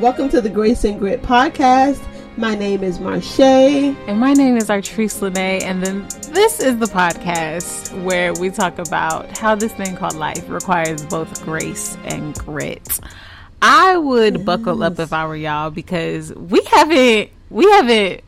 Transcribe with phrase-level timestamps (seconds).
[0.00, 2.02] Welcome to the Grace and Grit podcast.
[2.36, 3.96] My name is Marshé.
[4.06, 6.02] And my name is Artrice LaNae, and then
[6.34, 11.42] this is the podcast where we talk about how this thing called life requires both
[11.44, 13.00] grace and grit.
[13.62, 14.44] I would yes.
[14.44, 18.20] buckle up if I were y'all because we haven't we haven't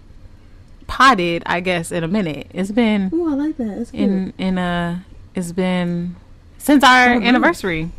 [0.87, 2.47] potted, I guess, in a minute.
[2.55, 3.79] It's been Oh, I like that.
[3.79, 4.01] It's good.
[4.01, 5.05] in in a
[5.35, 6.17] it's been
[6.57, 7.91] since our anniversary.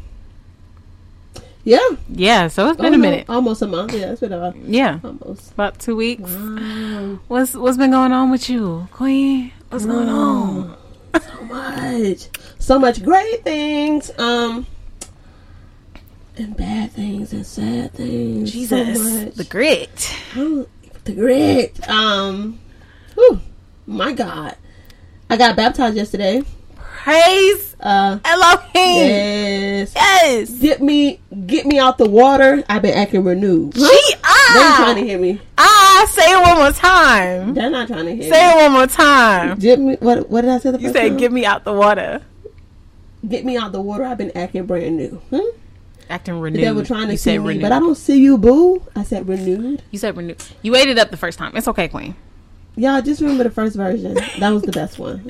[1.70, 1.88] Yeah.
[2.10, 3.30] Yeah, so it's been oh, a minute.
[3.30, 3.94] No, almost a month.
[3.94, 4.56] Yeah, it's been a month.
[4.66, 5.00] Yeah.
[5.04, 5.52] Almost.
[5.52, 6.24] About two weeks.
[6.24, 7.20] Wow.
[7.28, 9.52] What's what's been going on with you, Queen?
[9.70, 10.78] What's oh, going on?
[11.14, 12.28] So much.
[12.58, 14.10] So much great things.
[14.18, 14.66] Um
[16.38, 18.52] and bad things and sad things.
[18.52, 18.98] Jesus.
[18.98, 20.18] So the grit.
[20.36, 20.66] Oh,
[21.04, 21.88] the grit.
[21.88, 22.58] Um
[23.14, 23.40] whew,
[23.86, 24.56] my God.
[25.30, 26.42] I got baptized yesterday.
[27.04, 28.72] Praise uh, Elohim.
[28.76, 29.94] Yes.
[29.96, 30.50] Yes.
[30.60, 32.64] Get me get me out the water.
[32.68, 33.74] I've been acting renewed.
[33.80, 33.90] Huh?
[33.90, 34.52] She ah.
[34.54, 35.40] They're trying to hear me.
[35.58, 37.54] Ah, say it one more time.
[37.54, 38.30] They're not trying to hear me.
[38.30, 38.52] say me.
[38.52, 39.60] it one more time.
[39.60, 42.22] Get me what what did I say the You said get me out the water.
[43.28, 44.04] Get me out the water.
[44.04, 45.22] I've been acting brand new.
[45.30, 45.40] Hmm?
[46.10, 46.64] Acting renewed.
[46.64, 47.62] They were trying to you see me, renewed.
[47.62, 48.84] but I don't see you, boo.
[48.96, 49.84] I said renewed.
[49.92, 50.44] You said renewed.
[50.62, 51.56] You ate it up the first time.
[51.56, 52.16] It's okay, Queen.
[52.80, 54.14] Y'all just remember the first version.
[54.40, 55.30] That was the best one.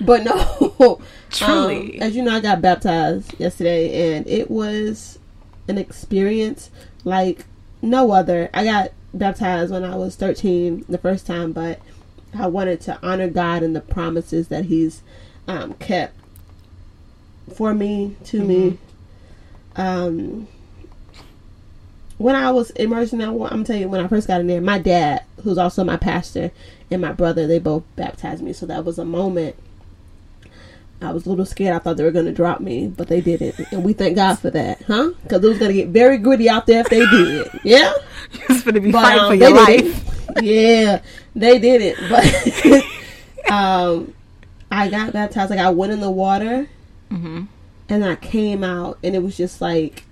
[0.00, 1.96] But no, truly.
[1.98, 5.18] Um, as you know, I got baptized yesterday, and it was
[5.66, 6.70] an experience
[7.02, 7.46] like
[7.82, 8.48] no other.
[8.54, 11.80] I got baptized when I was 13 the first time, but
[12.32, 15.02] I wanted to honor God and the promises that He's
[15.48, 16.14] um, kept
[17.52, 18.48] for me, to mm-hmm.
[18.48, 18.78] me.
[19.74, 20.46] Um,
[22.18, 24.60] when I was immersed in that, I'm telling you, when I first got in there,
[24.60, 26.52] my dad, who's also my pastor,
[26.90, 28.52] and my brother, they both baptized me.
[28.52, 29.56] So that was a moment.
[31.00, 31.74] I was a little scared.
[31.74, 33.58] I thought they were going to drop me, but they didn't.
[33.72, 35.10] And we thank God for that, huh?
[35.22, 37.48] Because it was going to get very gritty out there if they did.
[37.64, 37.92] Yeah?
[38.48, 40.26] It's going to be but, um, for your life.
[40.42, 41.00] yeah,
[41.34, 41.96] they did it.
[42.08, 44.14] But um,
[44.70, 45.50] I got baptized.
[45.50, 46.68] Like, I went in the water,
[47.10, 47.44] mm-hmm.
[47.88, 50.04] and I came out, and it was just like,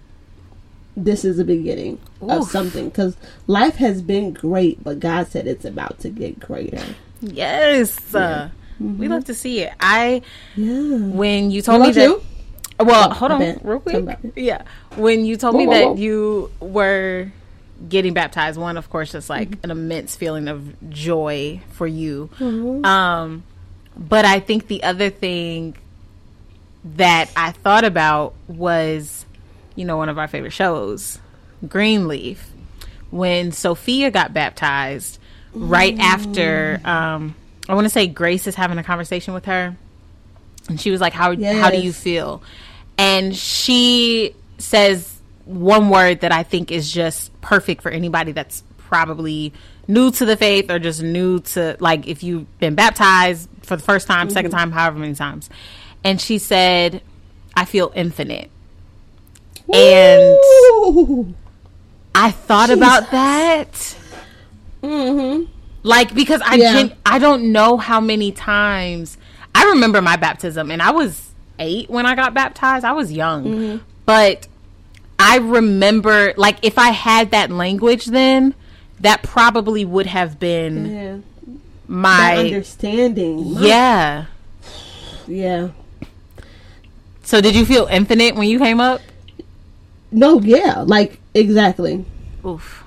[0.96, 2.30] this is the beginning Oof.
[2.30, 3.16] of something because
[3.46, 6.84] life has been great, but God said it's about to get greater.
[7.20, 8.50] Yes, yeah.
[8.80, 8.98] mm-hmm.
[8.98, 9.72] we love to see it.
[9.80, 10.22] I
[10.56, 10.96] yeah.
[10.96, 12.02] When you told me that.
[12.02, 12.22] You?
[12.80, 14.18] Well, oh, hold on, real quick.
[14.34, 14.64] Yeah,
[14.96, 15.96] when you told whoa, me whoa, that whoa.
[15.96, 17.30] you were
[17.88, 19.64] getting baptized, one, of course, it's like mm-hmm.
[19.64, 22.30] an immense feeling of joy for you.
[22.38, 22.84] Mm-hmm.
[22.84, 23.44] Um,
[23.96, 25.76] but I think the other thing
[26.84, 29.26] that I thought about was
[29.74, 31.18] you know, one of our favorite shows,
[31.66, 32.50] Greenleaf,
[33.10, 35.18] when Sophia got baptized,
[35.54, 37.34] right after, um,
[37.68, 39.76] I want to say Grace is having a conversation with her,
[40.68, 41.60] and she was like, "How yes.
[41.60, 42.42] how do you feel?"
[42.98, 49.52] And she says one word that I think is just perfect for anybody that's probably
[49.88, 53.82] new to the faith or just new to like if you've been baptized for the
[53.82, 54.34] first time, mm-hmm.
[54.34, 55.50] second time, however many times.
[56.04, 57.02] And she said,
[57.54, 58.50] "I feel infinite."
[59.72, 61.34] And
[62.14, 62.76] I thought Jesus.
[62.76, 63.96] about that.
[64.82, 65.50] Mm-hmm.
[65.82, 66.72] Like because I yeah.
[66.72, 69.18] gen- I don't know how many times
[69.54, 72.84] I remember my baptism, and I was eight when I got baptized.
[72.84, 73.84] I was young, mm-hmm.
[74.06, 74.46] but
[75.18, 78.54] I remember like if I had that language then,
[79.00, 81.16] that probably would have been yeah.
[81.88, 83.44] my that understanding.
[83.58, 84.26] Yeah,
[85.26, 85.68] yeah.
[87.24, 89.00] So did you feel infinite when you came up?
[90.12, 92.04] No, yeah, like exactly.
[92.44, 92.84] Oof.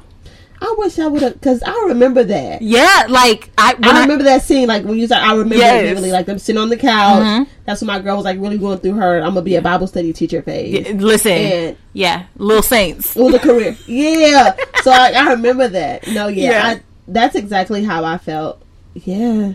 [0.61, 2.61] I wish I would have, cause I remember that.
[2.61, 4.67] Yeah, like I, I remember I, that scene.
[4.67, 5.95] Like when you said, I remember yes.
[5.95, 7.21] really, like them sitting on the couch.
[7.21, 7.51] Mm-hmm.
[7.65, 9.17] That's when my girl was like really going through her.
[9.17, 10.87] I'm gonna be a Bible study teacher phase.
[10.87, 13.15] Yeah, listen, and yeah, little saints.
[13.15, 13.75] It was a career.
[13.87, 16.07] yeah, so I, I, remember that.
[16.07, 16.67] No, yeah, yeah.
[16.67, 18.61] I, that's exactly how I felt.
[18.93, 19.53] Yeah,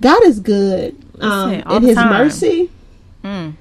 [0.00, 0.96] God is good.
[1.20, 2.10] Um, and His time.
[2.10, 2.70] mercy.
[3.24, 3.54] Mm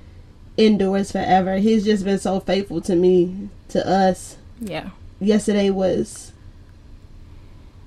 [0.57, 1.57] endures forever.
[1.57, 4.37] He's just been so faithful to me, to us.
[4.59, 4.89] Yeah.
[5.19, 6.33] Yesterday was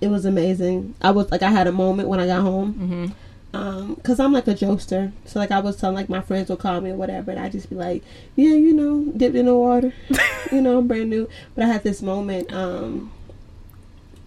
[0.01, 0.95] it was amazing.
[1.01, 2.75] I was like I had a moment when I got home.
[2.75, 3.07] Mm-hmm.
[3.55, 6.59] Um, cause I'm like a jokester, so like I was telling like my friends would
[6.59, 8.03] call me or whatever, and I just be like,
[8.35, 9.95] yeah, you know, dipped in the water,
[10.53, 11.27] you know, I'm brand new.
[11.55, 13.11] But I had this moment um,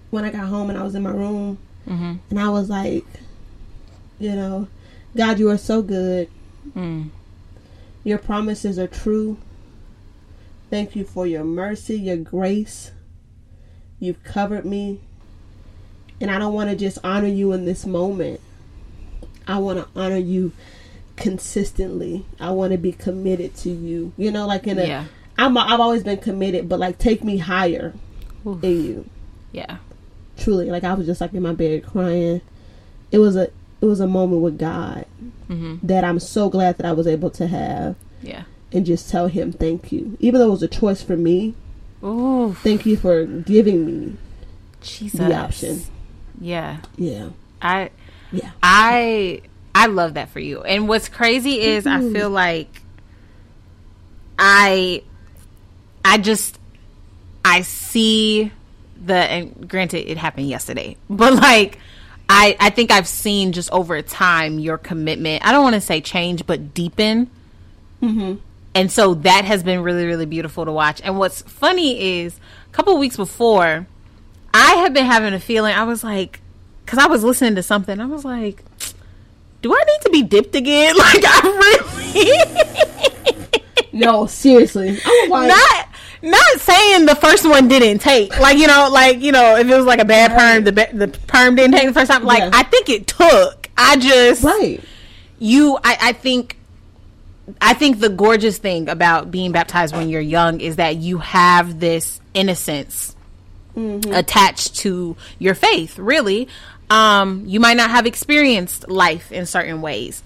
[0.09, 2.15] when I got home and I was in my room, mm-hmm.
[2.31, 3.06] and I was like,
[4.18, 4.68] you know,
[5.15, 6.27] God, you are so good.
[6.75, 7.12] Mm.
[8.09, 9.38] Your promises are true.
[10.71, 12.91] Thank you for your mercy, your grace.
[14.00, 15.01] You've covered me.
[16.19, 18.41] And I don't want to just honor you in this moment.
[19.45, 20.53] I want to honor you
[21.17, 22.25] consistently.
[22.39, 24.12] I want to be committed to you.
[24.17, 25.05] You know, like in a, yeah.
[25.38, 27.94] I'm, I've always been committed, but like take me higher.
[28.44, 28.63] Oof.
[28.63, 29.09] in you.
[29.51, 29.77] Yeah.
[30.35, 32.41] Truly, like I was just like in my bed crying.
[33.12, 35.05] It was a it was a moment with God
[35.49, 35.75] mm-hmm.
[35.85, 37.95] that I'm so glad that I was able to have.
[38.21, 38.43] Yeah.
[38.71, 40.17] And just tell him thank you.
[40.19, 41.55] Even though it was a choice for me.
[42.03, 42.53] Ooh.
[42.61, 44.17] Thank you for giving me
[44.81, 45.19] Jesus.
[45.19, 45.81] the option.
[46.39, 46.77] Yeah.
[46.97, 47.29] Yeah.
[47.61, 47.89] I
[48.31, 48.51] yeah.
[48.61, 49.41] I
[49.73, 50.61] I love that for you.
[50.63, 52.09] And what's crazy is mm-hmm.
[52.09, 52.81] I feel like
[54.37, 55.03] I
[56.05, 56.59] I just
[57.43, 58.51] I see
[59.03, 60.97] the and granted it happened yesterday.
[61.09, 61.79] But like
[62.29, 65.45] I I think I've seen just over time your commitment.
[65.45, 67.29] I don't want to say change, but deepen.
[68.01, 68.35] Mm-hmm.
[68.75, 71.01] And so that has been really really beautiful to watch.
[71.03, 72.39] And what's funny is
[72.69, 73.87] a couple weeks before,
[74.53, 75.73] I had been having a feeling.
[75.73, 76.39] I was like,
[76.85, 77.99] because I was listening to something.
[77.99, 78.63] I was like,
[79.61, 80.95] do I need to be dipped again?
[80.97, 81.87] Like I
[83.41, 83.99] really.
[83.99, 84.99] no, seriously.
[85.03, 85.88] i Like, not
[86.21, 88.38] not saying the first one didn't take.
[88.39, 91.07] Like you know, like you know, if it was like a bad perm, the the
[91.27, 92.24] perm didn't take the first time.
[92.24, 92.51] Like yeah.
[92.54, 93.69] I think it took.
[93.77, 94.81] I just right.
[95.39, 96.57] You, I, I think.
[97.60, 101.80] I think the gorgeous thing about being baptized when you're young is that you have
[101.80, 103.15] this innocence
[103.75, 104.13] mm-hmm.
[104.13, 106.48] attached to your faith, really.
[106.92, 110.22] Um, you might not have experienced life in certain ways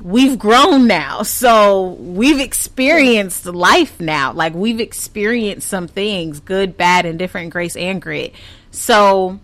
[0.00, 1.22] we've grown now.
[1.22, 4.32] So we've experienced life now.
[4.32, 8.34] Like we've experienced some things, good, bad, and different, grace and grit.
[8.70, 9.40] So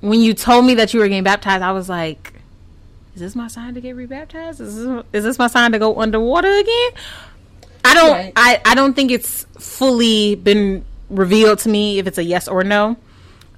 [0.00, 2.34] when you told me that you were getting baptized, I was like,
[3.14, 4.60] is this my sign to get rebaptized?
[4.60, 6.90] Is this, is this my sign to go underwater again?
[7.84, 8.32] I don't right.
[8.36, 12.62] I, I don't think it's fully been revealed to me if it's a yes or
[12.62, 12.96] no.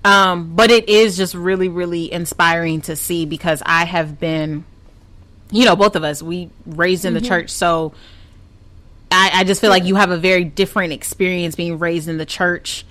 [0.05, 4.65] Um, but it is just really, really inspiring to see because I have been
[5.53, 7.29] you know, both of us, we raised in the mm-hmm.
[7.29, 7.93] church, so
[9.11, 9.77] I, I just feel yeah.
[9.77, 12.85] like you have a very different experience being raised in the church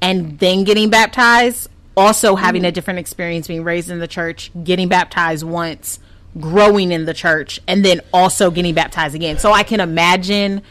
[0.00, 1.68] and then getting baptized.
[1.96, 2.68] Also, having mm-hmm.
[2.68, 5.98] a different experience being raised in the church, getting baptized once,
[6.38, 9.38] growing in the church, and then also getting baptized again.
[9.38, 10.62] So I can imagine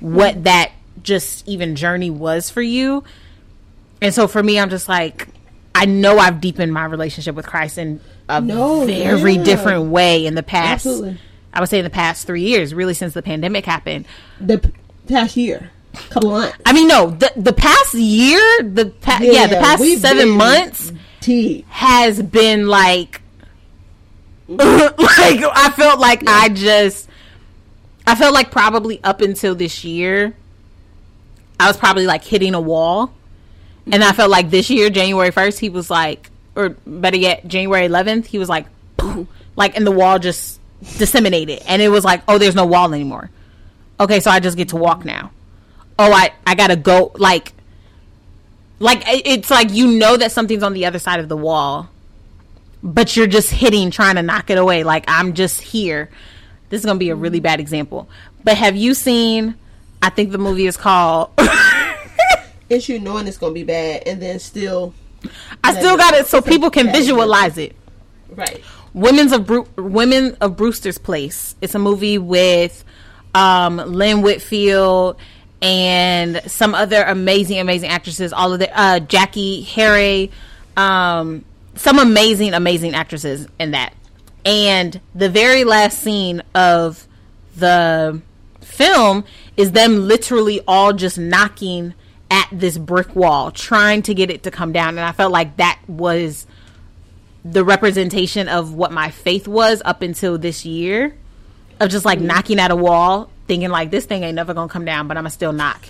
[0.00, 0.42] what mm-hmm.
[0.44, 0.72] that
[1.02, 3.04] just even journey was for you.
[4.00, 5.28] And so for me, I'm just like,
[5.74, 9.42] I know I've deepened my relationship with Christ and a no, very yeah.
[9.44, 10.86] different way in the past.
[10.86, 11.18] Absolutely.
[11.52, 14.06] I would say in the past three years, really since the pandemic happened.
[14.40, 14.72] The p-
[15.06, 15.70] past year,
[16.10, 16.56] couple months.
[16.64, 20.92] I mean, no, the the past year, the pa- yeah, yeah, the past seven months
[21.20, 21.64] tea.
[21.68, 23.20] has been like,
[24.48, 24.60] like
[24.98, 26.30] I felt like yeah.
[26.30, 27.08] I just,
[28.06, 30.34] I felt like probably up until this year,
[31.60, 33.94] I was probably like hitting a wall, mm-hmm.
[33.94, 37.88] and I felt like this year, January first, he was like, or better yet, January
[37.88, 38.66] 11th, he was like,
[39.56, 40.60] like, and the wall just
[40.98, 43.30] disseminated, and it was like, oh, there's no wall anymore.
[44.00, 45.30] Okay, so I just get to walk now.
[45.98, 47.12] Oh, I I gotta go.
[47.14, 47.52] Like,
[48.78, 51.88] like it's like you know that something's on the other side of the wall,
[52.82, 54.82] but you're just hitting, trying to knock it away.
[54.82, 56.10] Like I'm just here.
[56.68, 58.08] This is gonna be a really bad example.
[58.42, 59.54] But have you seen?
[60.00, 61.30] I think the movie is called.
[62.68, 64.94] it's you knowing it's gonna be bad, and then still
[65.64, 67.76] I still got it so people can visualize it.
[68.30, 68.62] Right.
[68.94, 71.54] Women's of Bru- Women of Brewster's Place.
[71.60, 72.84] It's a movie with
[73.34, 75.16] um, Lynn Whitfield
[75.60, 78.32] and some other amazing, amazing actresses.
[78.32, 80.30] All of the uh, Jackée Harry,
[80.76, 81.44] um,
[81.74, 83.94] some amazing, amazing actresses in that.
[84.44, 87.06] And the very last scene of
[87.56, 88.20] the
[88.60, 89.24] film
[89.56, 91.94] is them literally all just knocking
[92.32, 94.90] at this brick wall trying to get it to come down.
[94.90, 96.46] And i felt like that was
[97.44, 101.14] the representation of what my faith was up until this year
[101.78, 102.28] of just like mm-hmm.
[102.28, 105.28] knocking at a wall thinking like this thing ain't never gonna come down but i'ma
[105.28, 105.84] still knock.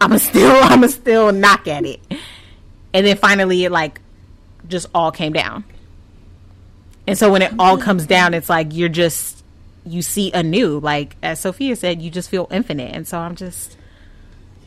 [0.00, 2.00] I'ma still i'ma still knock at it.
[2.94, 4.00] And then finally it like
[4.68, 5.64] just all came down.
[7.06, 9.42] And so when it all comes down it's like you're just
[9.84, 10.78] you see anew.
[10.78, 12.94] Like as sophia said you just feel infinite.
[12.94, 13.76] And so i'm just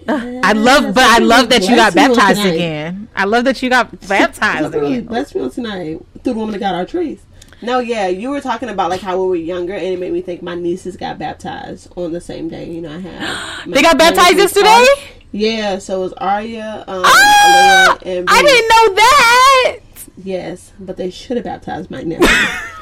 [0.07, 3.07] I love, but I love that you got baptized again.
[3.15, 5.05] I love that you got baptized again.
[5.05, 7.21] Bless me tonight through the woman that got our trees.
[7.61, 10.21] No, yeah, you were talking about like how we were younger, and it made me
[10.21, 12.69] think my nieces got baptized on the same day.
[12.69, 14.85] You know, I had they got baptized yesterday.
[15.31, 19.79] Yeah, so it was Arya, um, oh, and I didn't know that.
[20.23, 22.27] Yes, but they should have baptized my nephew.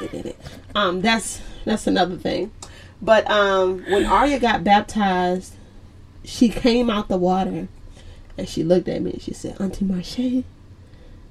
[0.00, 0.38] they did it.
[0.74, 2.52] Um, that's that's another thing.
[3.00, 5.54] But um, when Arya got baptized,
[6.24, 7.68] she came out the water
[8.38, 10.44] and she looked at me and she said, Auntie Marshé,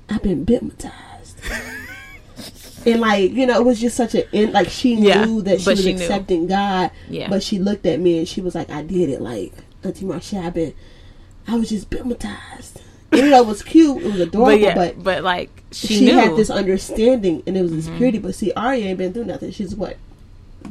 [0.09, 1.39] I've been baptized.
[2.85, 5.69] and like, you know, it was just such a like she yeah, knew that she
[5.69, 6.49] was she accepting knew.
[6.49, 6.91] God.
[7.09, 7.29] Yeah.
[7.29, 10.43] But she looked at me and she was like, I did it like Auntie Marshé,
[10.43, 10.73] I've been
[11.47, 12.81] I was just baptized.
[13.13, 14.03] you know, it was cute.
[14.03, 17.61] It was adorable, but, yeah, but, but like she, she had this understanding, and it
[17.61, 17.97] was this mm-hmm.
[17.97, 18.19] purity.
[18.19, 19.51] But see, Arya ain't been through nothing.
[19.51, 19.97] She's what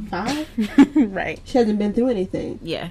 [0.09, 0.49] five,
[0.95, 1.39] right?
[1.45, 2.59] She hasn't been through anything.
[2.63, 2.89] Yeah,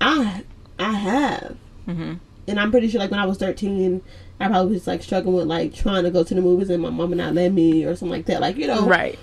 [0.00, 0.44] I
[0.78, 2.14] I have, mm-hmm.
[2.48, 4.02] and I'm pretty sure like when I was 13.
[4.38, 6.90] I probably was like struggling with like trying to go to the movies and my
[6.90, 8.42] mom would not let me or something like that.
[8.42, 9.18] Like you know, right?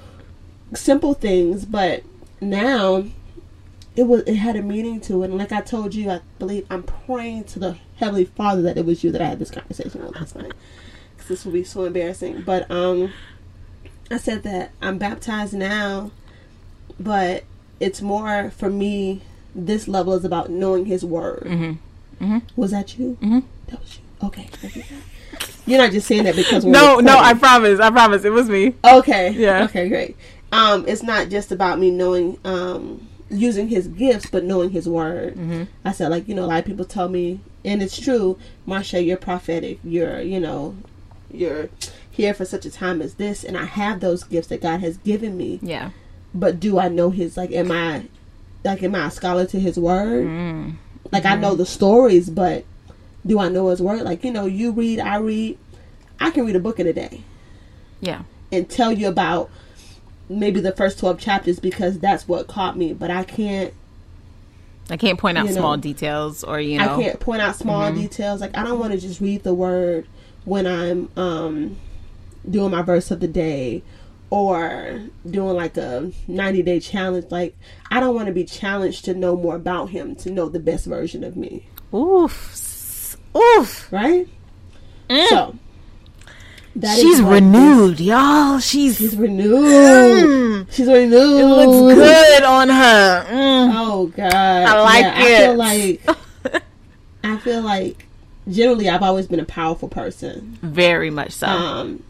[0.73, 2.03] Simple things, but
[2.41, 3.05] now
[3.95, 5.29] it was it had a meaning to it.
[5.29, 8.85] And like I told you, I believe I'm praying to the Heavenly Father that it
[8.85, 10.53] was you that I had this conversation with last night.
[11.15, 12.41] Because this will be so embarrassing.
[12.41, 13.13] But um,
[14.09, 16.11] I said that I'm baptized now,
[16.99, 17.43] but
[17.79, 19.21] it's more for me.
[19.55, 21.43] This level is about knowing His Word.
[21.45, 22.23] Mm-hmm.
[22.23, 22.59] Mm-hmm.
[22.59, 23.17] Was that you?
[23.21, 23.39] Mm-hmm.
[23.67, 24.27] That was you.
[24.27, 24.49] Okay.
[25.65, 27.17] You're not just saying that because no, no.
[27.17, 27.79] I promise.
[27.79, 28.23] I promise.
[28.23, 28.75] It was me.
[28.83, 29.31] Okay.
[29.31, 29.63] Yeah.
[29.65, 29.89] Okay.
[29.89, 30.15] Great.
[30.51, 35.35] Um, it's not just about me knowing um using his gifts but knowing his word.
[35.35, 35.63] Mm-hmm.
[35.83, 39.05] I said like you know a lot of people tell me and it's true, Marshé,
[39.05, 39.79] you're prophetic.
[39.83, 40.75] You're you know
[41.31, 41.69] you're
[42.09, 44.97] here for such a time as this, and I have those gifts that God has
[44.97, 45.59] given me.
[45.61, 45.91] Yeah.
[46.33, 47.51] But do I know His like?
[47.51, 48.07] Am I
[48.63, 50.25] like am I a scholar to His word?
[50.25, 50.75] Mm.
[51.11, 51.33] Like mm-hmm.
[51.33, 52.65] I know the stories, but
[53.25, 54.01] do I know His word?
[54.01, 55.57] Like you know, you read, I read.
[56.19, 57.21] I can read a book in a day.
[57.99, 58.23] Yeah.
[58.51, 59.49] And tell you about
[60.29, 63.73] maybe the first 12 chapters because that's what caught me but i can't
[64.89, 67.83] i can't point out small know, details or you know i can't point out small
[67.83, 68.01] mm-hmm.
[68.01, 70.07] details like i don't want to just read the word
[70.45, 71.77] when i'm um
[72.49, 73.81] doing my verse of the day
[74.33, 74.99] or
[75.29, 77.55] doing like a 90 day challenge like
[77.91, 80.87] i don't want to be challenged to know more about him to know the best
[80.87, 84.27] version of me oof oof right
[85.07, 85.27] mm.
[85.27, 85.55] so
[86.75, 88.07] that she's renewed, this.
[88.07, 88.57] y'all.
[88.57, 90.25] She's she's renewed.
[90.25, 90.71] Mm.
[90.71, 91.39] She's renewed.
[91.39, 93.25] It looks good on her.
[93.29, 93.71] Mm.
[93.75, 95.43] Oh God, I like yeah, it.
[95.43, 96.63] I feel like
[97.23, 98.07] I feel like
[98.49, 100.57] generally I've always been a powerful person.
[100.63, 101.45] Very much so.
[101.45, 102.03] Um,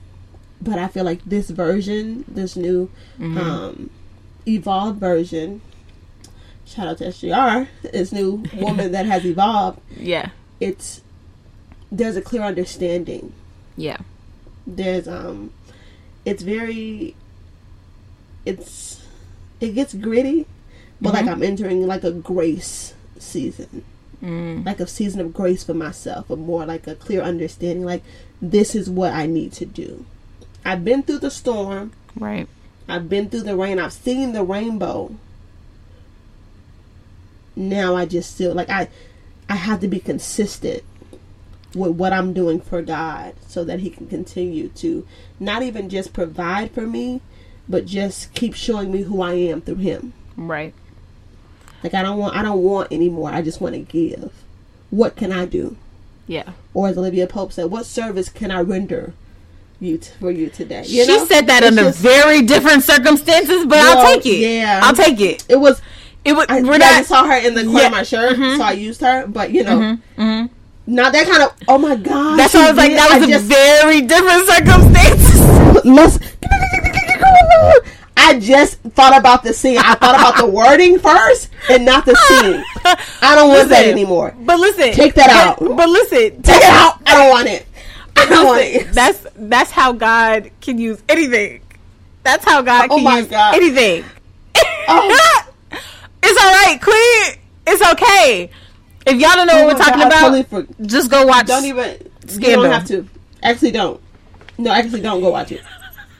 [0.63, 2.89] but I feel like this version, this new
[3.19, 3.37] mm-hmm.
[3.37, 3.89] um,
[4.47, 5.61] evolved version.
[6.65, 9.79] Shout out to SGR, this new woman that has evolved.
[9.97, 10.29] Yeah,
[10.59, 11.01] it's
[11.91, 13.33] there's a clear understanding.
[13.75, 13.97] Yeah
[14.65, 15.51] there's um
[16.25, 17.15] it's very
[18.45, 19.05] it's
[19.59, 20.45] it gets gritty
[21.01, 21.25] but mm-hmm.
[21.25, 23.83] like i'm entering like a grace season
[24.21, 24.65] mm.
[24.65, 28.03] like a season of grace for myself a more like a clear understanding like
[28.41, 30.05] this is what i need to do
[30.65, 32.47] i've been through the storm right
[32.87, 35.15] i've been through the rain i've seen the rainbow
[37.55, 38.87] now i just still like i
[39.49, 40.83] i have to be consistent
[41.75, 45.07] with what I'm doing for God so that He can continue to
[45.39, 47.21] not even just provide for me,
[47.67, 50.13] but just keep showing me who I am through Him.
[50.37, 50.73] Right.
[51.83, 53.31] Like I don't want I don't want anymore.
[53.31, 54.31] I just want to give.
[54.89, 55.75] What can I do?
[56.27, 56.51] Yeah.
[56.73, 59.13] Or as Olivia Pope said, what service can I render
[59.83, 60.83] you t- for you today?
[60.85, 61.25] You she know?
[61.25, 64.39] said that it's under just, very different circumstances, but well, I'll take it.
[64.39, 64.79] Yeah.
[64.83, 65.45] I'll take it.
[65.49, 65.81] It was
[66.25, 66.45] it was.
[66.49, 67.85] I, yeah, not, I saw her in the corner yeah.
[67.87, 68.57] of my shirt, mm-hmm.
[68.57, 69.27] so I used her.
[69.27, 70.21] But you know, mm-hmm.
[70.21, 70.53] Mm-hmm.
[70.85, 71.55] Not that kind of.
[71.67, 72.37] Oh my god.
[72.37, 75.85] That's why I was like, that was I a just, very different circumstances.
[75.85, 76.19] Let's.
[78.15, 79.77] I just thought about the scene.
[79.77, 82.63] I thought about the wording first and not the scene.
[83.21, 84.33] I don't want listen, that anymore.
[84.39, 85.75] But listen, take that but, out.
[85.75, 87.01] But listen, take it out.
[87.05, 87.65] I don't want it.
[88.17, 88.93] I don't.
[88.93, 91.61] That's that's how God can use anything.
[92.23, 93.55] That's how God oh can oh use God.
[93.55, 94.05] anything.
[94.87, 95.47] Oh.
[96.23, 97.41] it's all right, Queen.
[97.65, 98.49] It's okay.
[99.05, 101.25] If y'all don't know oh what we're oh talking God, about, totally for- just go
[101.25, 101.47] watch.
[101.47, 102.09] Don't even.
[102.27, 102.49] Scandal.
[102.49, 103.07] You don't have to.
[103.41, 104.01] Actually, don't.
[104.57, 105.61] No, actually, don't go watch it.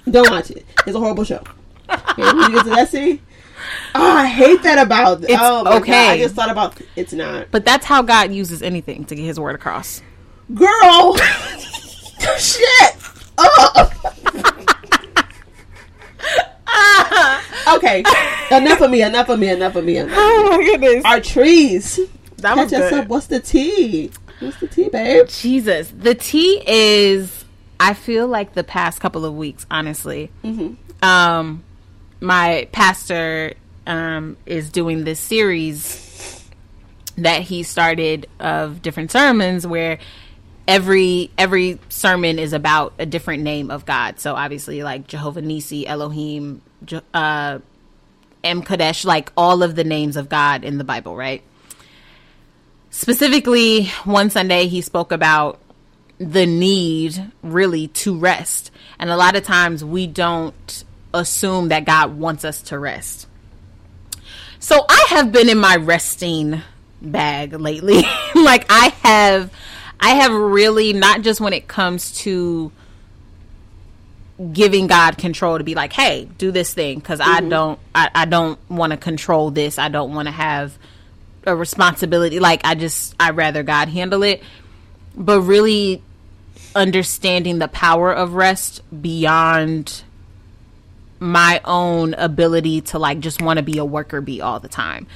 [0.09, 0.65] Don't watch it.
[0.85, 1.41] It's a horrible show.
[1.89, 3.21] Okay, when you get to that scene,
[3.95, 5.23] oh, I hate that about.
[5.23, 5.91] It's oh okay.
[5.91, 6.79] God, I just thought about.
[6.95, 7.47] It's not.
[7.51, 10.01] But that's how God uses anything to get His word across.
[10.53, 10.67] Girl,
[12.37, 12.95] shit.
[13.37, 13.89] Oh.
[17.75, 18.03] okay,
[18.51, 19.01] enough of me.
[19.01, 19.49] Enough of me.
[19.49, 19.97] Enough of me.
[19.97, 21.03] Enough oh my goodness.
[21.03, 23.07] Artrice that Catch us up.
[23.07, 24.11] What's the tea?
[24.39, 25.27] What's the tea, babe?
[25.27, 27.45] Jesus, the tea is.
[27.79, 30.31] I feel like the past couple of weeks, honestly.
[30.43, 30.75] Mm-hmm.
[31.03, 31.63] Um,
[32.21, 33.55] my pastor
[33.87, 36.49] um, is doing this series
[37.17, 39.99] that he started of different sermons where
[40.67, 44.19] every every sermon is about a different name of God.
[44.19, 46.61] So obviously, like Jehovah Nissi, Elohim,
[47.13, 47.59] uh,
[48.43, 51.43] Em Kadesh, like all of the names of God in the Bible, right?
[52.89, 55.59] Specifically, one Sunday he spoke about
[56.19, 58.71] the need really to rest.
[58.99, 63.27] And a lot of times we don't assume that God wants us to rest.
[64.59, 66.61] So I have been in my resting
[67.01, 68.03] bag lately.
[68.35, 69.51] like I have
[70.03, 72.73] I have really not just when it comes to
[74.51, 77.31] giving God control to be like, hey, do this thing because mm-hmm.
[77.31, 79.79] I don't, I, I don't want to control this.
[79.79, 80.77] I don't want to have
[81.45, 82.41] a responsibility.
[82.41, 84.43] Like I just, I rather God handle it.
[85.15, 86.03] But really
[86.75, 90.03] understanding the power of rest beyond
[91.17, 95.07] my own ability to like just want to be a worker bee all the time.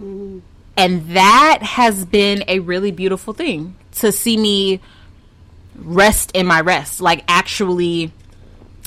[0.00, 0.38] Mm-hmm.
[0.76, 4.80] And that has been a really beautiful thing to see me
[5.76, 8.12] rest in my rest, like actually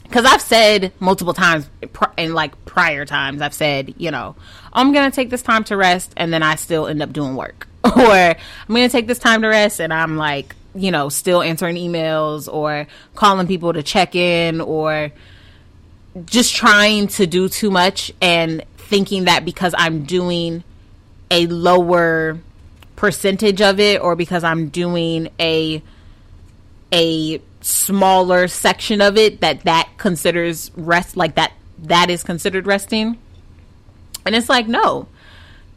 [0.09, 1.69] because I've said multiple times
[2.17, 4.35] in like prior times, I've said, you know,
[4.73, 7.67] I'm gonna take this time to rest, and then I still end up doing work,
[7.83, 8.35] or I'm
[8.67, 12.87] gonna take this time to rest, and I'm like, you know, still answering emails or
[13.15, 15.11] calling people to check in, or
[16.25, 20.63] just trying to do too much and thinking that because I'm doing
[21.29, 22.39] a lower
[22.99, 25.81] percentage of it, or because I'm doing a
[26.91, 33.17] a smaller section of it that that considers rest like that that is considered resting?
[34.25, 35.07] And it's like no.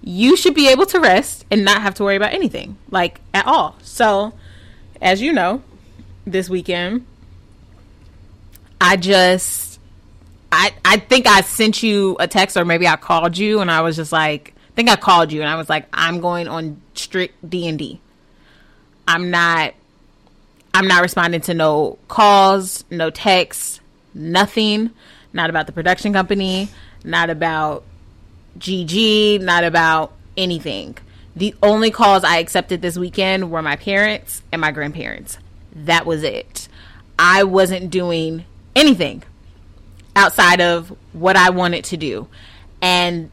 [0.04, 3.46] You should be able to rest and not have to worry about anything like at
[3.46, 3.76] all.
[3.82, 4.32] So
[5.00, 5.62] as you know
[6.26, 7.06] this weekend
[8.82, 9.80] i just
[10.50, 13.80] i i think i sent you a text or maybe i called you and i
[13.80, 16.80] was just like i think i called you and i was like i'm going on
[16.94, 18.00] strict d&d
[19.06, 19.74] i'm not
[20.74, 23.80] I'm not responding to no calls, no texts,
[24.14, 24.90] nothing.
[25.34, 26.68] Not about the production company,
[27.04, 27.84] not about
[28.58, 30.96] GG, not about anything.
[31.34, 35.38] The only calls I accepted this weekend were my parents and my grandparents.
[35.74, 36.68] That was it.
[37.18, 38.44] I wasn't doing
[38.76, 39.22] anything
[40.14, 42.28] outside of what I wanted to do.
[42.82, 43.30] And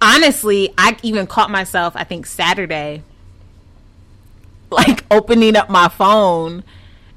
[0.00, 3.02] honestly, I even caught myself, I think Saturday,
[4.70, 6.64] like opening up my phone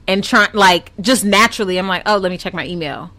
[0.08, 3.12] and trying like just naturally i'm like oh let me check my email.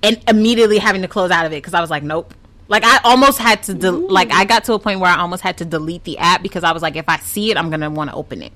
[0.00, 2.34] And immediately having to close out of it because i was like nope.
[2.68, 5.42] Like i almost had to de- like i got to a point where i almost
[5.42, 7.90] had to delete the app because i was like if i see it i'm gonna
[7.90, 8.52] want to open it.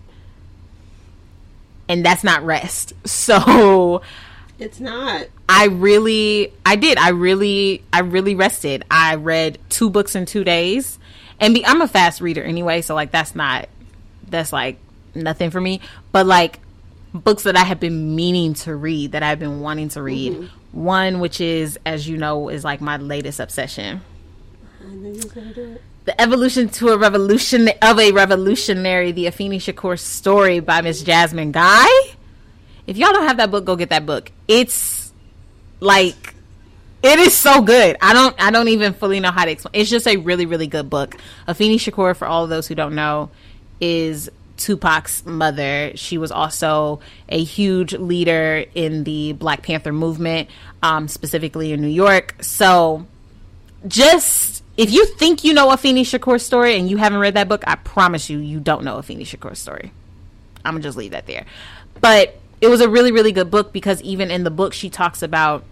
[1.88, 2.92] And that's not rest.
[3.07, 4.03] So
[4.62, 10.14] it's not i really i did i really i really rested i read two books
[10.14, 10.98] in two days
[11.40, 13.68] and be, i'm a fast reader anyway so like that's not
[14.29, 14.79] that's like
[15.14, 15.81] nothing for me
[16.12, 16.61] but like
[17.12, 20.33] books that I have been meaning to read, that I've been wanting to read.
[20.33, 20.83] Mm-hmm.
[20.83, 24.01] One, which is, as you know, is like my latest obsession.
[26.05, 31.53] The evolution to a revolution of a revolutionary, the Afeni Shakur story by Miss Jasmine
[31.53, 31.87] Guy.
[32.87, 34.33] If y'all don't have that book, go get that book.
[34.49, 35.12] It's
[35.81, 36.35] like
[37.03, 37.97] it is so good.
[38.01, 39.73] I don't I don't even fully know how to explain.
[39.75, 41.16] It's just a really really good book.
[41.49, 43.31] Afeni Shakur, for all of those who don't know,
[43.81, 45.92] is Tupac's mother.
[45.97, 50.49] She was also a huge leader in the Black Panther movement,
[50.83, 52.37] um, specifically in New York.
[52.40, 53.07] So,
[53.88, 57.64] just if you think you know Afeni Shakur's story and you haven't read that book,
[57.66, 59.92] I promise you, you don't know Afeni Shakur's story.
[60.64, 61.47] I'm gonna just leave that there.
[62.01, 65.20] But it was a really, really good book because even in the book, she talks
[65.20, 65.64] about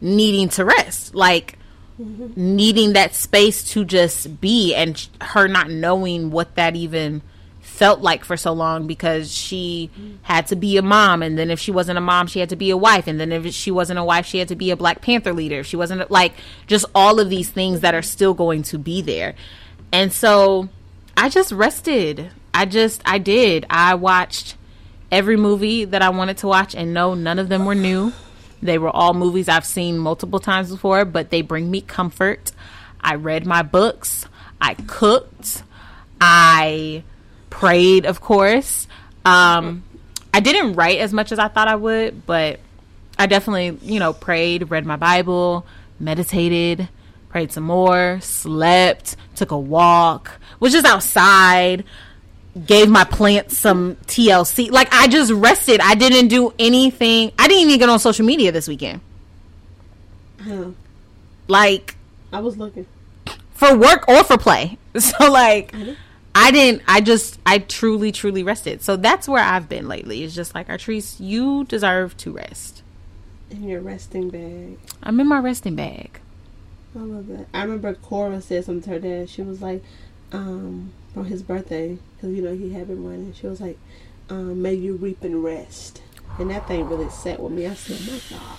[0.00, 1.58] needing to rest, like
[2.00, 2.32] mm-hmm.
[2.36, 7.20] needing that space to just be, and her not knowing what that even
[7.60, 9.90] felt like for so long because she
[10.22, 11.20] had to be a mom.
[11.20, 13.08] And then if she wasn't a mom she had to be a wife.
[13.08, 15.58] And then if she wasn't a wife she had to be a black panther leader.
[15.58, 16.32] If she wasn't like
[16.68, 19.34] just all of these things that are still going to be there.
[19.92, 20.68] And so
[21.16, 22.30] i just rested.
[22.54, 23.66] I just i did.
[23.68, 24.56] I watched
[25.10, 28.12] every movie that i wanted to watch and no none of them were new.
[28.62, 32.52] They were all movies i've seen multiple times before but they bring me comfort.
[33.00, 34.26] I read my books.
[34.60, 35.62] I cooked.
[36.20, 37.04] I
[37.50, 38.88] prayed, of course.
[39.24, 39.84] Um,
[40.32, 42.60] I didn't write as much as I thought I would, but
[43.18, 45.66] I definitely, you know, prayed, read my Bible,
[45.98, 46.88] meditated,
[47.28, 51.84] prayed some more, slept, took a walk, was just outside,
[52.64, 54.70] gave my plants some TLC.
[54.70, 55.80] Like I just rested.
[55.80, 57.32] I didn't do anything.
[57.38, 59.00] I didn't even get on social media this weekend.
[60.40, 60.70] Huh.
[61.48, 61.96] Like
[62.32, 62.86] I was looking
[63.54, 64.78] for work or for play.
[64.96, 65.74] So like
[66.34, 66.82] I didn't.
[66.86, 67.38] I just.
[67.46, 68.82] I truly, truly rested.
[68.82, 70.22] So that's where I've been lately.
[70.22, 72.82] It's just like Artrice, you deserve to rest.
[73.50, 74.78] In your resting bag.
[75.02, 76.20] I'm in my resting bag.
[76.94, 77.46] I love that.
[77.54, 79.30] I remember Cora said something to her dad.
[79.30, 79.82] She was like,
[80.32, 83.32] um, on his birthday, because you know he had been running.
[83.32, 83.78] She was like,
[84.28, 86.02] um, "May you reap and rest,"
[86.38, 87.66] and that thing really sat with me.
[87.66, 88.58] I said, "My God."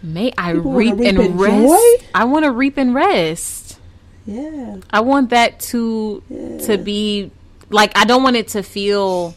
[0.00, 1.56] May I reap, reap, and, and rest?
[1.56, 2.06] Joy?
[2.14, 3.80] I want to reap and rest.
[4.26, 4.76] Yeah.
[4.90, 6.58] I want that to yeah.
[6.66, 7.30] to be
[7.70, 9.34] like I don't want it to feel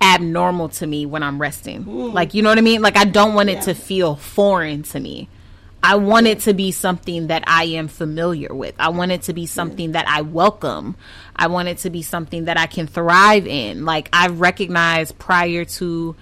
[0.00, 1.84] abnormal to me when I'm resting.
[1.84, 2.12] Mm.
[2.12, 2.82] Like, you know what I mean?
[2.82, 3.60] Like, I don't want it yeah.
[3.62, 5.28] to feel foreign to me.
[5.82, 8.74] I want it to be something that I am familiar with.
[8.78, 10.96] I want it to be something that I welcome.
[11.36, 13.84] I want it to be something that I can thrive in.
[13.84, 16.16] Like, I recognize prior to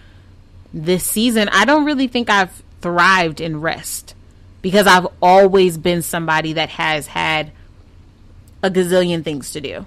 [0.74, 4.14] this season, I don't really think I've thrived in rest
[4.60, 7.52] because I've always been somebody that has had
[8.62, 9.86] a gazillion things to do.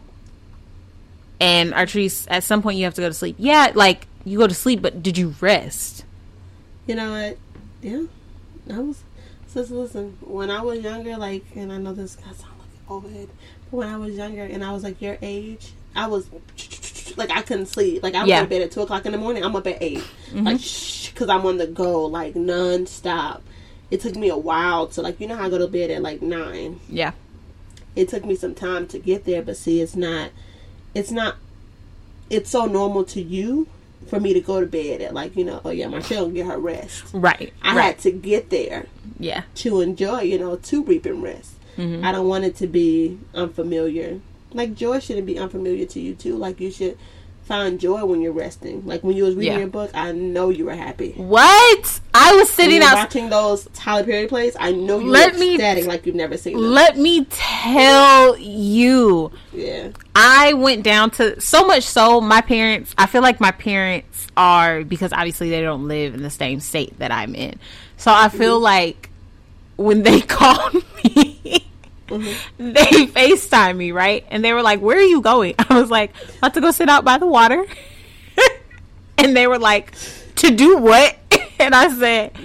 [1.39, 3.35] And Artrice, at some point you have to go to sleep.
[3.37, 6.05] Yeah, like you go to sleep, but did you rest?
[6.87, 7.37] You know what?
[7.81, 8.03] Yeah,
[8.73, 9.03] I was.
[9.57, 13.77] Listen, when I was younger, like, and I know this guy sounds like old but
[13.79, 16.29] when I was younger and I was like your age, I was
[17.17, 18.03] like I couldn't sleep.
[18.03, 18.41] Like I was yeah.
[18.41, 19.43] to bed at two o'clock in the morning.
[19.43, 20.43] I'm up at 8 mm-hmm.
[20.43, 20.57] like
[21.13, 23.41] because I'm on the go, like nonstop.
[23.89, 26.01] It took me a while to like you know how I go to bed at
[26.01, 26.79] like nine.
[26.87, 27.13] Yeah.
[27.95, 30.29] It took me some time to get there, but see, it's not
[30.93, 31.35] it's not
[32.29, 33.67] it's so normal to you
[34.07, 36.57] for me to go to bed at like you know oh yeah Marshall get her
[36.57, 37.83] rest right I right.
[37.83, 38.87] had to get there
[39.19, 42.05] yeah to enjoy you know to reap and rest mm-hmm.
[42.05, 44.19] I don't want it to be unfamiliar
[44.53, 46.97] like joy shouldn't be unfamiliar to you too like you should
[47.47, 48.85] find joy when you're resting.
[48.85, 49.59] Like when you was reading yeah.
[49.59, 51.13] your book, I know you were happy.
[51.13, 52.01] What?
[52.27, 54.55] I was sitting out watching those Tyler Perry plays.
[54.59, 56.53] I know you let were me, ecstatic like you've never seen.
[56.53, 56.71] Them.
[56.71, 59.31] Let me tell you.
[59.53, 59.89] Yeah.
[60.15, 62.93] I went down to so much so my parents.
[62.97, 66.97] I feel like my parents are because obviously they don't live in the same state
[66.99, 67.59] that I'm in.
[67.97, 68.63] So I feel mm-hmm.
[68.63, 69.09] like
[69.77, 71.67] when they called me
[72.07, 72.71] Mm-hmm.
[72.71, 74.25] They FaceTime me, right?
[74.29, 75.55] And they were like, Where are you going?
[75.59, 77.65] I was like, About to go sit out by the water.
[79.17, 79.93] and they were like,
[80.37, 81.17] To do what?
[81.59, 82.35] and I said,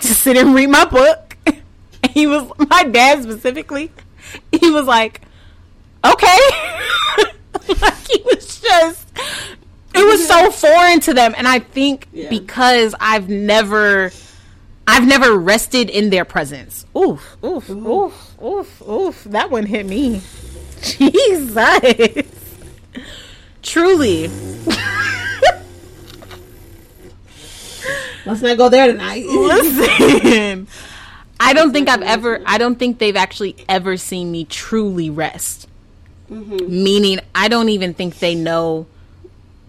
[0.00, 1.36] just sit and read my book.
[2.04, 3.92] And he was, my dad specifically,
[4.52, 5.20] he was like,
[6.04, 6.36] Okay.
[7.80, 9.08] like he was just,
[9.94, 11.32] it was so foreign to them.
[11.36, 12.28] And I think yeah.
[12.28, 14.10] because I've never,
[14.88, 16.86] I've never rested in their presence.
[16.96, 17.86] Oof, oof, oof.
[17.86, 19.24] oof oof, oof.
[19.24, 20.20] That one hit me.
[20.82, 22.26] Jesus.
[23.62, 24.30] Truly.
[28.26, 29.24] Let's not go there tonight.
[29.26, 30.68] Listen.
[31.40, 35.68] I don't think I've ever I don't think they've actually ever seen me truly rest.
[36.30, 36.68] Mm-hmm.
[36.68, 38.86] Meaning I don't even think they know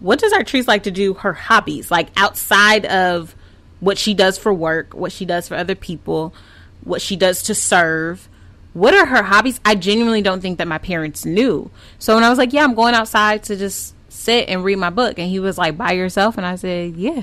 [0.00, 3.34] what does Artrice like to do her hobbies like outside of
[3.80, 6.34] what she does for work, what she does for other people,
[6.82, 8.28] what she does to serve
[8.74, 9.60] what are her hobbies?
[9.64, 11.70] I genuinely don't think that my parents knew.
[11.98, 14.90] So when I was like, yeah, I'm going outside to just sit and read my
[14.90, 17.22] book, and he was like, by yourself, and I said, yeah.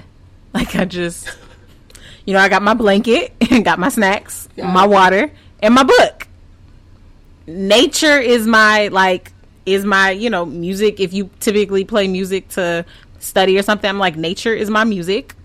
[0.54, 1.30] Like I just,
[2.26, 4.70] you know, I got my blanket and got my snacks, yeah.
[4.70, 6.28] my water, and my book.
[7.48, 9.32] Nature is my like
[9.66, 11.00] is my you know music.
[11.00, 12.86] If you typically play music to
[13.20, 15.36] study or something, I'm like nature is my music,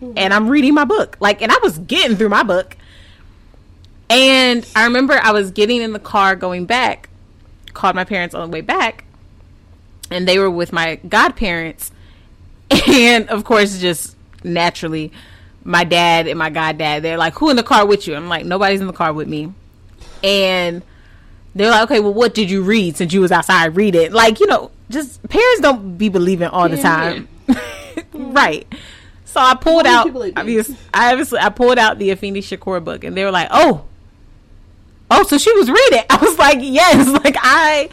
[0.00, 0.14] mm-hmm.
[0.16, 1.18] and I'm reading my book.
[1.20, 2.76] Like, and I was getting through my book
[4.12, 7.08] and I remember I was getting in the car going back,
[7.72, 9.04] called my parents on the way back,
[10.10, 11.90] and they were with my godparents.
[12.88, 15.12] And of course, just naturally,
[15.64, 18.14] my dad and my goddad, they're like, Who in the car with you?
[18.14, 19.52] I'm like, Nobody's in the car with me.
[20.22, 20.82] And
[21.54, 23.76] they're like, Okay, well, what did you read since you was outside?
[23.76, 24.12] Read it.
[24.12, 27.28] Like, you know, just parents don't be believing all the time.
[28.12, 28.66] right.
[29.24, 30.06] So I pulled out.
[30.36, 33.86] Obviously, I obviously I pulled out the Afeni Shakur book, and they were like, "Oh,
[35.12, 36.04] oh, so she was reading.
[36.10, 37.88] I was like, yes, like I,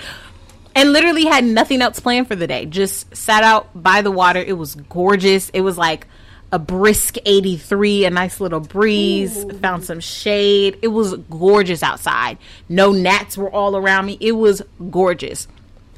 [0.75, 2.65] and literally had nothing else planned for the day.
[2.65, 4.39] Just sat out by the water.
[4.39, 5.49] It was gorgeous.
[5.49, 6.07] It was like
[6.51, 9.38] a brisk 83, a nice little breeze.
[9.38, 9.49] Ooh.
[9.59, 10.79] Found some shade.
[10.81, 12.38] It was gorgeous outside.
[12.67, 14.17] No gnats were all around me.
[14.19, 15.47] It was gorgeous.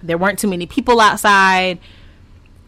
[0.03, 1.79] There weren't too many people outside.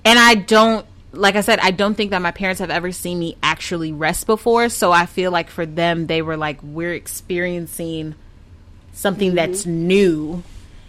[0.06, 3.20] And I don't like I said, I don't think that my parents have ever seen
[3.20, 4.70] me actually rest before.
[4.70, 8.16] So I feel like for them, they were like, we're experiencing
[8.94, 9.36] something mm-hmm.
[9.36, 10.44] that's new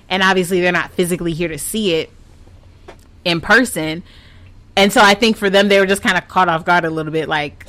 [0.08, 2.10] and obviously they're not physically here to see it
[3.24, 4.02] in person
[4.76, 6.90] and so i think for them they were just kind of caught off guard a
[6.90, 7.66] little bit like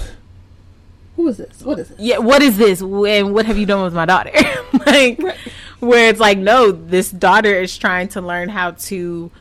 [1.15, 1.61] who is this?
[1.61, 1.99] What is this?
[1.99, 2.81] yeah what is this?
[2.81, 4.31] And what have you done with my daughter?
[4.85, 5.37] Like right.
[5.79, 9.31] where it's like no this daughter is trying to learn how to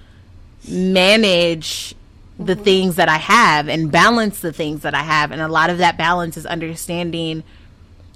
[0.69, 1.95] manage
[2.39, 2.63] the mm-hmm.
[2.63, 5.33] things that i have and balance the things that i have.
[5.33, 7.43] And a lot of that balance is understanding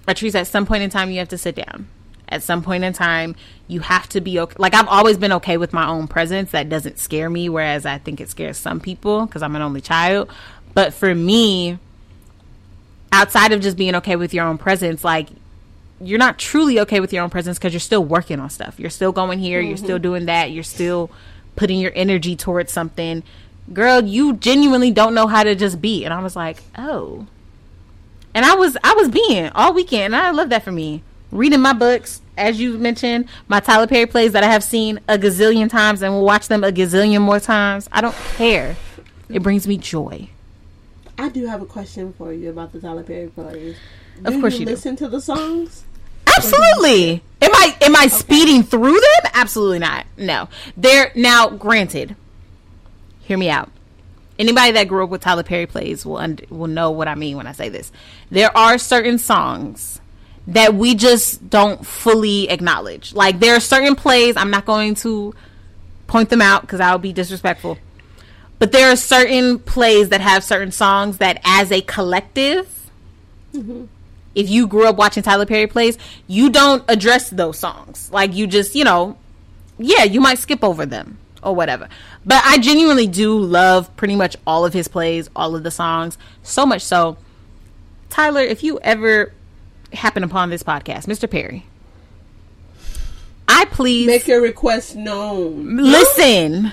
[0.06, 1.88] Patrice, at some point in time you have to sit down
[2.28, 3.34] at some point in time
[3.66, 6.68] you have to be okay like i've always been okay with my own presence that
[6.68, 10.30] doesn't scare me whereas i think it scares some people because i'm an only child
[10.74, 11.78] but for me
[13.12, 15.28] outside of just being okay with your own presence like
[16.00, 18.90] you're not truly okay with your own presence because you're still working on stuff you're
[18.90, 19.68] still going here mm-hmm.
[19.68, 21.10] you're still doing that you're still
[21.56, 23.22] putting your energy towards something
[23.72, 26.04] girl, you genuinely don't know how to just be.
[26.04, 27.26] And I was like, oh.
[28.34, 30.14] And I was I was being all weekend.
[30.14, 31.02] And I love that for me.
[31.30, 35.18] Reading my books, as you mentioned, my Tyler Perry plays that I have seen a
[35.18, 37.88] gazillion times and will watch them a gazillion more times.
[37.92, 38.76] I don't care.
[39.28, 40.30] It brings me joy.
[41.18, 43.76] I do have a question for you about the Tyler Perry plays.
[44.22, 45.04] Do of course you, you listen do.
[45.04, 45.84] to the songs.
[46.26, 47.22] Absolutely.
[47.42, 48.08] Am I am I okay.
[48.08, 49.32] speeding through them?
[49.34, 50.06] Absolutely not.
[50.16, 50.48] No.
[50.76, 52.16] They're now granted.
[53.20, 53.70] Hear me out.
[54.38, 57.36] Anybody that grew up with Tyler Perry plays will un- will know what I mean
[57.36, 57.90] when I say this.
[58.30, 60.00] There are certain songs
[60.48, 63.14] that we just don't fully acknowledge.
[63.14, 65.34] Like there are certain plays, I'm not going to
[66.06, 67.78] point them out because I'll be disrespectful.
[68.58, 72.90] But there are certain plays that have certain songs that, as a collective,
[73.54, 73.84] mm-hmm.
[74.34, 78.10] if you grew up watching Tyler Perry plays, you don't address those songs.
[78.10, 79.16] Like you just, you know,
[79.78, 81.88] yeah, you might skip over them or whatever.
[82.24, 86.18] But I genuinely do love pretty much all of his plays, all of the songs,
[86.42, 87.18] so much so.
[88.08, 89.34] Tyler, if you ever
[89.92, 91.30] happen upon this podcast, Mr.
[91.30, 91.64] Perry.
[93.46, 95.76] I please make your request known.
[95.76, 96.72] Listen,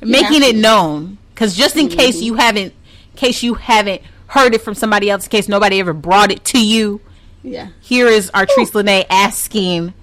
[0.00, 1.98] making it known because just in mm-hmm.
[1.98, 2.72] case you haven't,
[3.16, 6.64] case you haven't heard it from somebody else, in case nobody ever brought it to
[6.64, 7.00] you.
[7.42, 7.68] Yeah.
[7.80, 9.94] Here is Artrice LaNae asking,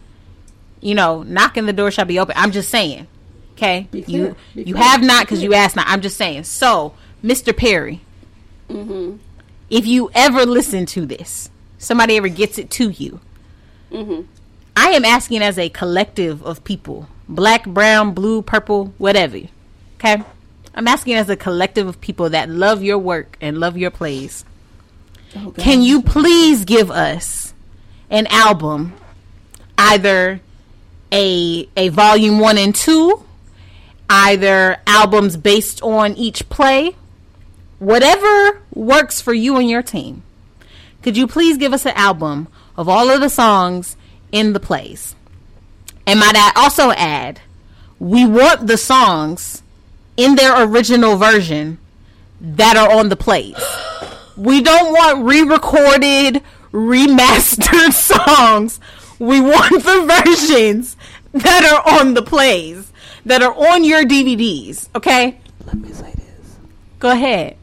[0.82, 2.36] you know, knocking the door shall be open.
[2.38, 3.08] I'm just saying.
[3.54, 3.88] Okay.
[3.92, 5.88] You you have not because you asked not.
[5.88, 6.44] I'm just saying.
[6.44, 7.56] So, Mr.
[7.56, 8.02] Perry,
[8.70, 9.18] mm-hmm.
[9.70, 13.20] if you ever listen to this, somebody ever gets it to you.
[13.92, 14.22] Mm-hmm.
[14.76, 19.42] I am asking as a collective of people black, brown, blue, purple, whatever.
[19.96, 20.24] Okay?
[20.74, 24.46] I'm asking as a collective of people that love your work and love your plays.
[25.36, 27.54] Oh, Can you please give us
[28.10, 28.94] an album,
[29.78, 30.40] either
[31.12, 33.24] a a volume one and two,
[34.10, 36.96] either albums based on each play,
[37.80, 40.24] whatever works for you and your team.
[41.08, 43.96] Could you please give us an album of all of the songs
[44.34, 45.16] in the plays?
[46.06, 47.40] And might I also add,
[47.98, 49.64] we want the songs
[50.18, 51.78] in their original version
[52.42, 53.56] that are on the plays.
[54.36, 56.44] We don't want re recorded,
[56.74, 57.94] remastered
[58.28, 58.82] songs.
[59.18, 60.98] We want the versions
[61.32, 62.92] that are on the plays,
[63.26, 65.40] that are on your DVDs, okay?
[65.66, 66.58] Let me say this.
[67.00, 67.56] Go ahead.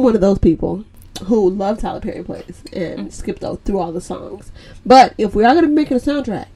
[0.00, 0.84] One of those people
[1.24, 3.12] who love Tyler Perry plays and mm.
[3.12, 4.50] skip through all the songs.
[4.84, 6.46] But if we are going to be making a soundtrack,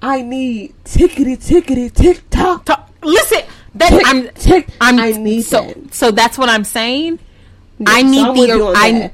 [0.00, 2.90] I need tickety tickety tick tock.
[3.02, 3.42] Listen,
[3.74, 4.68] that tick, I'm tick.
[4.80, 5.94] I'm I need so that.
[5.94, 7.18] so that's what I'm saying.
[7.78, 9.12] Yes, I need the I,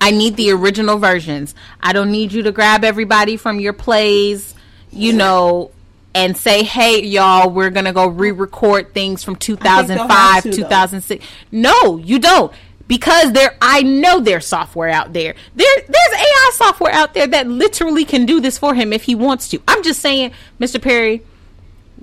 [0.00, 1.54] I need the original versions.
[1.80, 4.54] I don't need you to grab everybody from your plays,
[4.90, 5.70] you know,
[6.14, 12.52] and say, "Hey, y'all, we're gonna go re-record things from 2005, 2006." No, you don't,
[12.88, 13.56] because there.
[13.60, 15.34] I know there's software out there.
[15.54, 19.14] There, there's AI software out there that literally can do this for him if he
[19.14, 19.62] wants to.
[19.66, 20.80] I'm just saying, Mr.
[20.80, 21.22] Perry,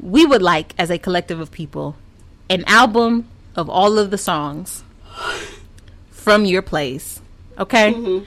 [0.01, 1.95] we would like, as a collective of people,
[2.49, 4.83] an album of all of the songs
[6.11, 7.21] from your place.
[7.57, 7.93] Okay.
[7.93, 8.25] Mm-hmm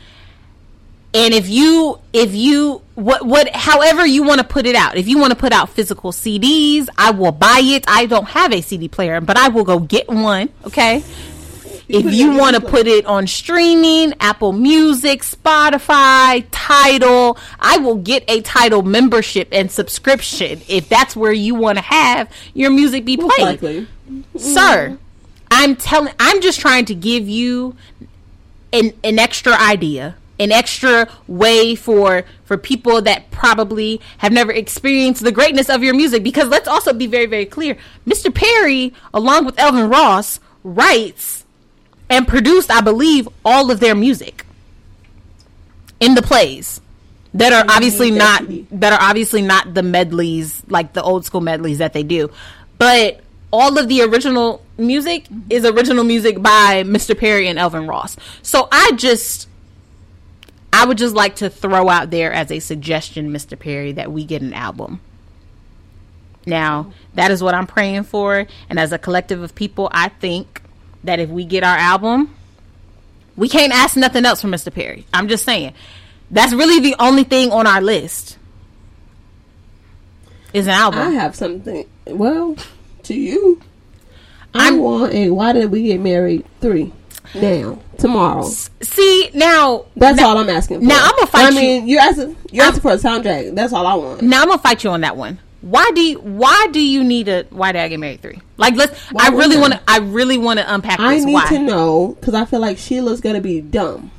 [1.15, 5.09] and if you if you what what however you want to put it out if
[5.09, 7.85] you want to put out physical cds i will buy it.
[7.87, 11.03] I don't have a cd player but i will go get one okay?
[11.89, 18.25] If you want to put it on streaming apple music spotify Tidal i will get
[18.29, 23.19] a Tidal membership and subscription if that's where you want to have your music be
[23.19, 23.87] played.
[24.39, 24.99] sir
[25.51, 27.77] i'm telling i'm just trying to give you
[28.73, 35.23] an, an extra idea an extra way for for people that probably have never experienced
[35.23, 37.77] the greatness of your music because let's also be very very clear
[38.07, 41.45] mr perry along with elvin ross writes
[42.11, 44.45] and produced i believe all of their music
[46.01, 46.81] in the plays
[47.35, 51.79] that are obviously not that are obviously not the medleys like the old school medleys
[51.79, 52.31] that they do
[52.79, 53.21] but
[53.53, 57.17] all of the original music is original music by Mr.
[57.17, 58.17] Perry and Elvin Ross.
[58.43, 59.49] So I just
[60.73, 63.59] I would just like to throw out there as a suggestion, Mr.
[63.59, 65.01] Perry, that we get an album.
[66.47, 68.47] Now, that is what I'm praying for.
[68.69, 70.63] And as a collective of people, I think
[71.05, 72.35] that if we get our album,
[73.37, 74.73] we can't ask nothing else from Mr.
[74.73, 75.07] Perry.
[75.13, 75.75] I'm just saying.
[76.31, 78.39] That's really the only thing on our list.
[80.53, 81.01] Is an album.
[81.01, 81.89] I have something.
[82.07, 82.57] Well,
[83.05, 83.61] to you.
[84.55, 86.93] I I'm, want a Why Did We Get Married 3.
[87.35, 88.45] Now, tomorrow.
[88.83, 90.81] See now, that's now, all I'm asking.
[90.81, 90.87] For.
[90.87, 91.59] Now I'm gonna fight I you.
[91.59, 93.55] I mean, you asking you asking for a soundtrack.
[93.55, 94.23] That's all I want.
[94.23, 95.39] Now I'm gonna fight you on that one.
[95.63, 98.41] Why do you, why do you need a why did I get married three?
[98.57, 100.99] Like let's why I really want to I really want to unpack.
[100.99, 101.25] I this.
[101.25, 101.49] need why?
[101.49, 104.11] to know because I feel like Sheila's gonna be dumb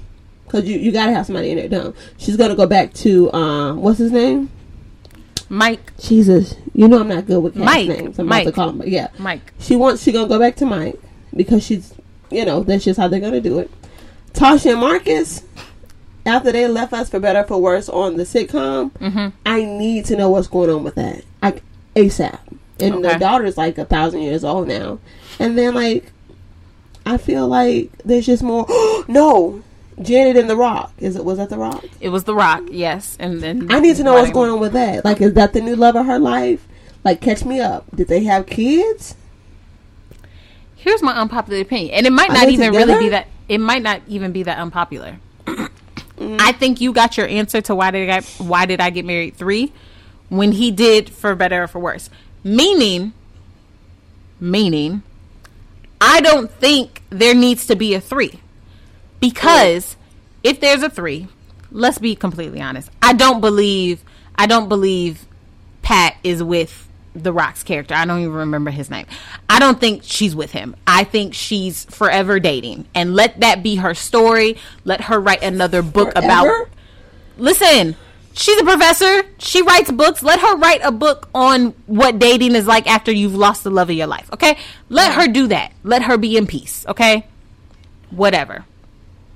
[0.45, 1.93] because you you gotta have somebody in there dumb.
[2.17, 4.49] She's gonna go back to um what's his name
[5.54, 5.95] Mike.
[5.97, 7.88] Jesus, you know I'm not good with Mike.
[7.88, 8.17] names.
[8.17, 8.41] I'm Mike.
[8.43, 9.54] about to call him, but yeah, Mike.
[9.60, 10.99] She wants she gonna go back to Mike
[11.36, 11.93] because she's,
[12.34, 13.69] you know, that's just how they're gonna do it.
[14.34, 15.43] Tasha and Marcus,
[16.26, 19.30] after they left us for better for worse on the sitcom, mm-hmm.
[19.46, 21.63] I need to know what's going on with that, like
[21.96, 22.39] ASAP.
[22.80, 23.13] And okay.
[23.13, 25.00] the daughter's like a thousand years old now,
[25.39, 26.12] and then like,
[27.06, 28.65] I feel like there's just more.
[29.08, 29.63] no,
[30.02, 30.91] Janet and The Rock.
[30.98, 31.86] Is it was that The Rock?
[32.00, 33.15] It was The Rock, yes.
[33.19, 35.06] And then I need to know what's going on with that.
[35.06, 36.67] Like, is that the new love of her life?
[37.04, 37.86] Like, catch me up.
[37.96, 39.15] Did they have kids?
[40.84, 42.93] Here's my unpopular opinion, and it might not even together?
[42.93, 43.28] really be that.
[43.48, 45.17] It might not even be that unpopular.
[45.46, 45.69] mm.
[46.41, 49.38] I think you got your answer to why did I why did I get married
[49.38, 49.72] three
[50.28, 52.10] when he did for better or for worse.
[52.43, 53.13] Meaning,
[54.41, 55.04] meaning,
[56.02, 58.41] I don't think there needs to be a three.
[59.22, 59.96] Because
[60.43, 61.30] if there's a three,
[61.72, 62.89] let's be completely honest.
[63.02, 64.04] I don't believe
[64.36, 65.26] I don't believe
[65.82, 67.93] Pat is with the Rock's character.
[67.93, 69.06] I don't even remember his name.
[69.49, 70.76] I don't think she's with him.
[70.88, 72.86] I think she's forever dating.
[72.95, 74.58] And let that be her story.
[74.84, 76.26] Let her write another book forever?
[76.26, 76.67] about
[77.38, 77.95] Listen,
[78.34, 79.23] she's a professor.
[79.39, 80.21] She writes books.
[80.21, 83.89] Let her write a book on what dating is like after you've lost the love
[83.89, 84.30] of your life.
[84.34, 84.58] Okay?
[84.89, 85.73] Let her do that.
[85.84, 86.86] Let her be in peace.
[86.88, 87.26] Okay?
[88.12, 88.65] Whatever.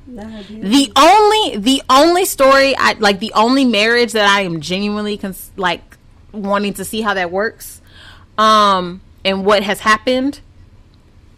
[0.07, 5.51] The only the only story I like the only marriage that I am genuinely cons-
[5.57, 5.96] like
[6.31, 7.81] wanting to see how that works
[8.37, 10.39] um and what has happened.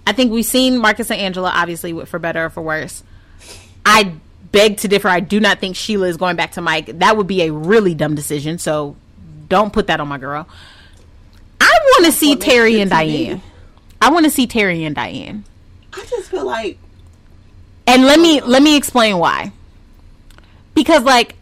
[0.06, 3.04] I think we've seen Marcus and Angela obviously for better or for worse.
[3.86, 4.14] I
[4.52, 5.08] beg to differ.
[5.08, 7.00] I do not think Sheila is going back to Mike.
[7.00, 8.96] That would be a really dumb decision so
[9.48, 10.48] don't put that on my girl.
[11.62, 13.42] I want to see Terry and Diane.
[14.02, 15.44] I want to see Terry and Diane.
[15.94, 16.78] I just feel like
[17.90, 19.52] and let me let me explain why.
[20.76, 21.36] Because like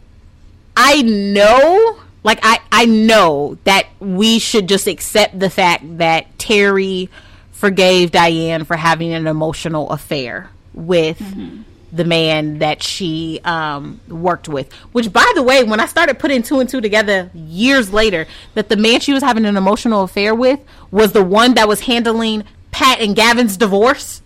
[0.76, 7.10] I know like I I know that we should just accept the fact that Terry
[7.52, 11.62] forgave Diane for having an emotional affair with mm-hmm.
[11.92, 14.72] the man that she um, worked with.
[14.92, 18.68] Which, by the way, when I started putting two and two together years later, that
[18.68, 22.44] the man she was having an emotional affair with was the one that was handling
[22.70, 24.22] Pat and Gavin's divorce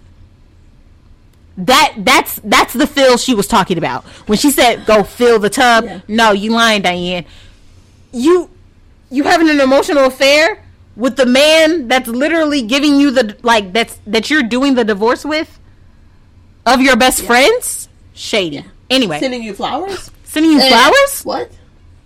[1.57, 5.51] that that's that's the fill she was talking about when she said go fill the
[5.51, 5.85] tub.
[5.85, 6.01] Yeah.
[6.09, 7.27] No, you lying, Diane.
[8.13, 8.51] You
[9.11, 10.63] you having an emotional affair
[10.97, 15.25] with the man that's literally giving you the like that's that you're doing the divorce
[15.25, 15.59] with
[16.67, 17.27] of your best yeah.
[17.27, 17.89] friends.
[18.15, 18.57] Shady.
[18.57, 18.63] Yeah.
[18.91, 20.11] Anyway, sending you flowers.
[20.25, 21.25] Sending you flowers.
[21.25, 21.51] What?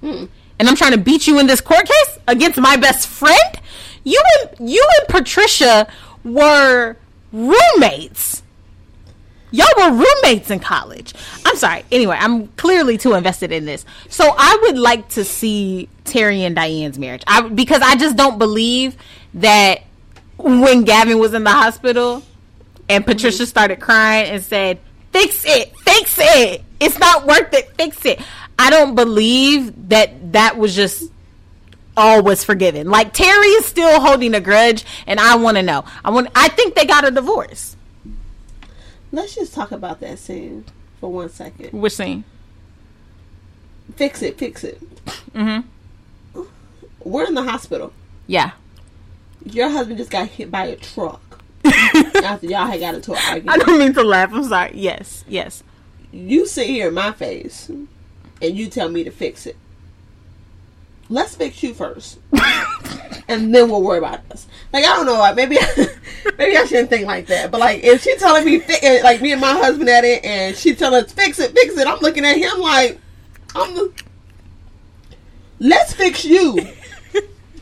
[0.02, 3.60] And I'm trying to beat you in this court case against my best friend.
[4.02, 5.86] You and you and Patricia
[6.24, 6.96] were
[7.32, 8.42] roommates
[9.56, 11.14] Y'all were roommates in college.
[11.44, 11.84] I'm sorry.
[11.92, 13.84] Anyway, I'm clearly too invested in this.
[14.08, 17.22] So I would like to see Terry and Diane's marriage.
[17.26, 18.96] I because I just don't believe
[19.34, 19.82] that
[20.36, 22.22] when Gavin was in the hospital
[22.88, 24.78] and Patricia started crying and said,
[25.12, 26.62] "Fix it, fix it.
[26.80, 27.70] It's not worth it.
[27.76, 28.20] Fix it."
[28.58, 31.10] I don't believe that that was just
[31.96, 32.88] all was forgiven.
[32.88, 35.84] Like Terry is still holding a grudge, and I want to know.
[36.04, 36.28] I want.
[36.34, 37.76] I think they got a divorce.
[39.12, 40.64] Let's just talk about that scene
[41.00, 41.72] for one second.
[41.72, 42.24] Which scene?
[43.94, 44.80] Fix it, fix it.
[45.32, 45.66] Mm-hmm.
[47.06, 47.92] We're in the hospital.
[48.26, 48.50] Yeah.
[49.44, 51.22] Your husband just got hit by a truck.
[51.64, 53.50] after y'all had got into an argument.
[53.50, 54.32] I don't mean to laugh.
[54.32, 54.72] I'm sorry.
[54.74, 55.62] Yes, yes.
[56.10, 57.88] You sit here in my face and
[58.40, 59.56] you tell me to fix it.
[61.08, 62.18] Let's fix you first.
[63.28, 64.48] and then we'll worry about us.
[64.72, 65.58] Like I don't know, maybe
[66.38, 67.52] maybe I shouldn't think like that.
[67.52, 70.56] But like if she's telling me eh, like me and my husband at it, and
[70.56, 72.98] she telling us fix it, fix it, I'm looking at him like
[73.54, 73.92] I'm the.
[75.60, 76.58] Let's fix you.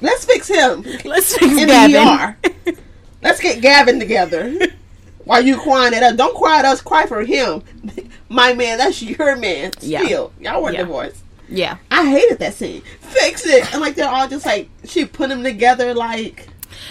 [0.05, 0.83] Let's fix him.
[1.07, 2.37] Let's fix in Gavin.
[2.43, 2.77] The ER.
[3.23, 4.55] Let's get Gavin together.
[5.25, 6.83] While you crying at us, don't cry at us.
[6.83, 7.63] Cry for him.
[8.29, 9.73] My man, that's your man.
[9.73, 10.53] Still, yeah.
[10.53, 10.83] y'all were yeah.
[10.83, 11.23] divorced.
[11.49, 11.79] Yeah.
[11.91, 12.83] I hated that scene.
[13.01, 13.73] Fix it.
[13.73, 16.49] And like they're all just like she put them together like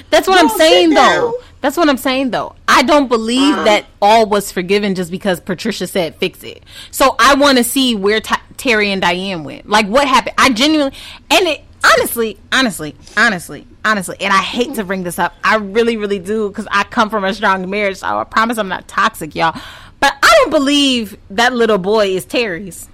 [0.09, 1.35] That's what I'm saying though.
[1.61, 2.55] That's what I'm saying though.
[2.67, 6.63] I don't believe uh, that all was forgiven just because Patricia said fix it.
[6.89, 9.69] So I want to see where t- Terry and Diane went.
[9.69, 10.35] Like what happened?
[10.39, 10.97] I genuinely
[11.29, 15.33] and it honestly, honestly, honestly, honestly, and I hate to bring this up.
[15.43, 17.97] I really, really do because I come from a strong marriage.
[17.97, 19.59] So I promise I'm not toxic, y'all.
[19.99, 22.89] But I don't believe that little boy is Terry's.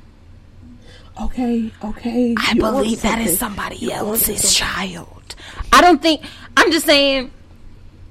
[1.22, 2.36] Okay, okay.
[2.38, 5.36] I you believe that is somebody you else's child.
[5.74, 6.22] I don't think.
[6.56, 7.32] I'm just saying.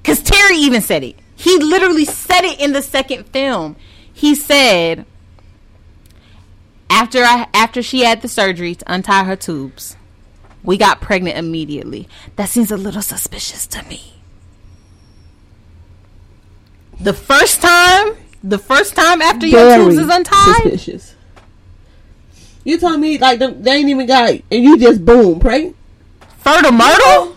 [0.02, 1.16] Because Terry even said it.
[1.36, 3.76] He literally said it in the second film.
[4.12, 5.06] He said
[6.90, 9.96] after I after she had the surgery to untie her tubes,
[10.68, 12.06] we got pregnant immediately.
[12.36, 14.20] That seems a little suspicious to me.
[17.00, 21.14] The first time, the first time after Very your tubes is untied, suspicious.
[22.64, 25.74] You told me like they ain't even got, and you just boom, right?
[26.40, 27.34] Fertile myrtle.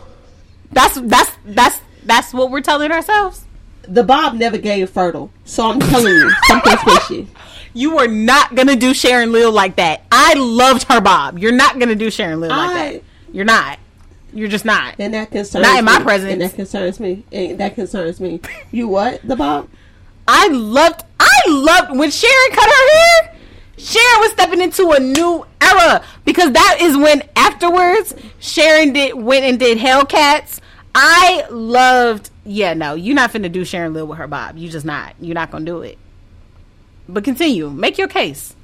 [0.73, 3.45] That's that's that's that's what we're telling ourselves.
[3.83, 7.27] The Bob never gave fertile, so I'm telling you something fishy.
[7.73, 10.03] You were not gonna do Sharon Leal like that.
[10.11, 11.39] I loved her Bob.
[11.39, 13.03] You're not gonna do Sharon like I, that.
[13.31, 13.79] You're not.
[14.33, 14.95] You're just not.
[14.99, 16.31] And that concerns not in my presence.
[16.31, 17.23] And that concerns me.
[17.31, 18.39] And that concerns me.
[18.71, 19.21] You what?
[19.27, 19.69] The Bob?
[20.27, 21.03] I loved.
[21.19, 23.35] I loved when Sharon cut her hair.
[23.77, 29.43] Sharon was stepping into a new era because that is when afterwards Sharon did went
[29.43, 30.59] and did Hellcats.
[30.93, 32.29] I loved.
[32.45, 34.57] Yeah, no, you're not finna do Sharon Leal with her Bob.
[34.57, 35.15] You just not.
[35.19, 35.97] You're not gonna do it.
[37.09, 37.69] But continue.
[37.69, 38.55] Make your case.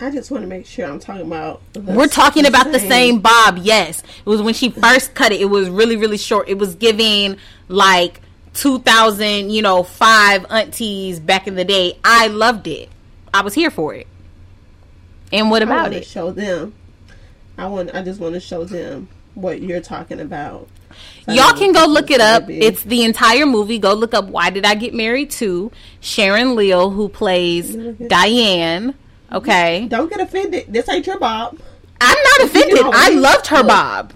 [0.00, 1.60] I just want to make sure I'm talking about.
[1.76, 2.72] We're talking about same.
[2.72, 3.58] the same Bob.
[3.58, 5.40] Yes, it was when she first cut it.
[5.40, 6.48] It was really really short.
[6.48, 7.36] It was giving
[7.68, 8.20] like
[8.54, 11.98] 2000, you know, five aunties back in the day.
[12.04, 12.88] I loved it.
[13.32, 14.06] I was here for it.
[15.32, 16.04] And what about it?
[16.04, 16.74] Show them.
[17.56, 17.94] I want.
[17.94, 20.68] I just want to show them what you're talking about.
[21.28, 22.48] Y'all can go look it up.
[22.48, 23.78] It's the entire movie.
[23.78, 25.70] Go look up Why Did I Get Married to
[26.00, 27.76] Sharon Leal, who plays
[28.08, 28.94] Diane.
[29.32, 29.86] Okay.
[29.88, 30.66] Don't get offended.
[30.68, 31.58] This ain't your Bob.
[32.00, 32.78] I'm not offended.
[32.80, 34.14] I loved her Bob.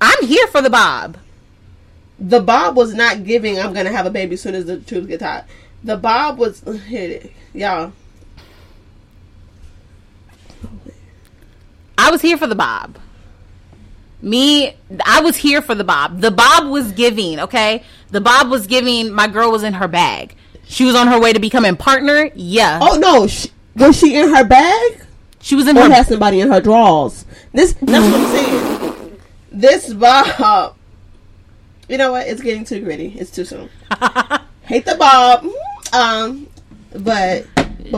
[0.00, 1.18] I'm here for the Bob.
[2.18, 3.58] The Bob was not giving.
[3.58, 5.44] I'm gonna have a baby as soon as the tubes get tied.
[5.84, 7.92] The Bob was hit it, y'all.
[11.98, 12.98] I was here for the Bob.
[14.22, 16.20] Me, I was here for the Bob.
[16.20, 17.84] The Bob was giving, okay?
[18.10, 20.34] The Bob was giving, my girl was in her bag.
[20.64, 22.30] She was on her way to becoming partner.
[22.34, 22.80] Yeah.
[22.82, 25.02] Oh no, she, was she in her bag?
[25.40, 25.88] She was in or her.
[25.88, 27.24] had somebody in her drawers.
[27.52, 29.20] This that's what I'm saying.
[29.52, 30.76] This Bob.
[31.88, 32.26] You know what?
[32.26, 33.14] It's getting too gritty.
[33.18, 33.70] It's too soon.
[34.62, 35.46] Hate the Bob.
[35.92, 36.48] Um,
[36.92, 37.46] but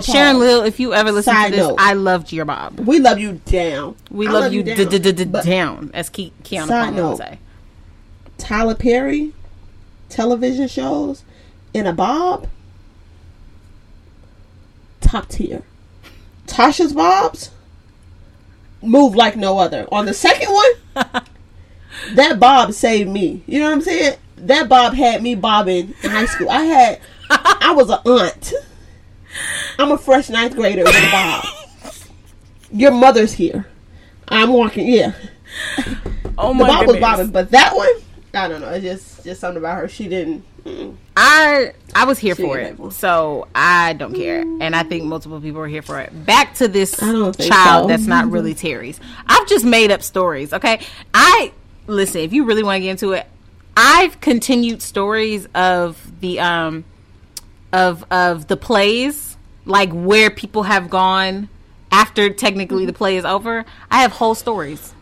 [0.02, 2.80] Sharon Leal, if you ever listen to this, note, I loved your Bob.
[2.80, 3.96] We love you down.
[4.10, 7.38] We love, love, you, down, as Ke- Keanu Palmer would say.
[8.36, 9.32] Tyler Perry,
[10.08, 11.24] television shows,
[11.72, 12.48] in a Bob,
[15.00, 15.62] top tier.
[16.48, 17.50] Tasha's Bobs,
[18.82, 19.86] move like no other.
[19.92, 20.70] On the second one,
[22.14, 23.42] that Bob saved me.
[23.46, 24.18] You know what I'm saying?
[24.38, 26.50] That Bob had me bobbing in high school.
[26.50, 28.52] I had, I was an aunt.
[29.78, 31.44] I'm a fresh ninth grader with a bob.
[32.70, 33.66] Your mother's here.
[34.28, 34.86] I'm walking.
[34.88, 35.12] Yeah.
[36.36, 36.66] Oh my.
[36.66, 36.86] The bob goodness.
[36.86, 37.88] was bobbing, but that one,
[38.34, 38.70] I don't know.
[38.70, 39.88] It's just just something about her.
[39.88, 40.44] She didn't.
[40.64, 40.96] Mm.
[41.16, 45.60] I I was here for it, so I don't care, and I think multiple people
[45.60, 46.26] are here for it.
[46.26, 47.86] Back to this child so.
[47.86, 49.00] that's not really Terry's.
[49.26, 50.52] I've just made up stories.
[50.52, 50.80] Okay,
[51.14, 51.52] I
[51.86, 52.20] listen.
[52.20, 53.26] If you really want to get into it,
[53.76, 56.84] I've continued stories of the um
[57.72, 61.48] of of the plays, like where people have gone
[61.90, 63.64] after technically the play is over.
[63.90, 64.92] I have whole stories.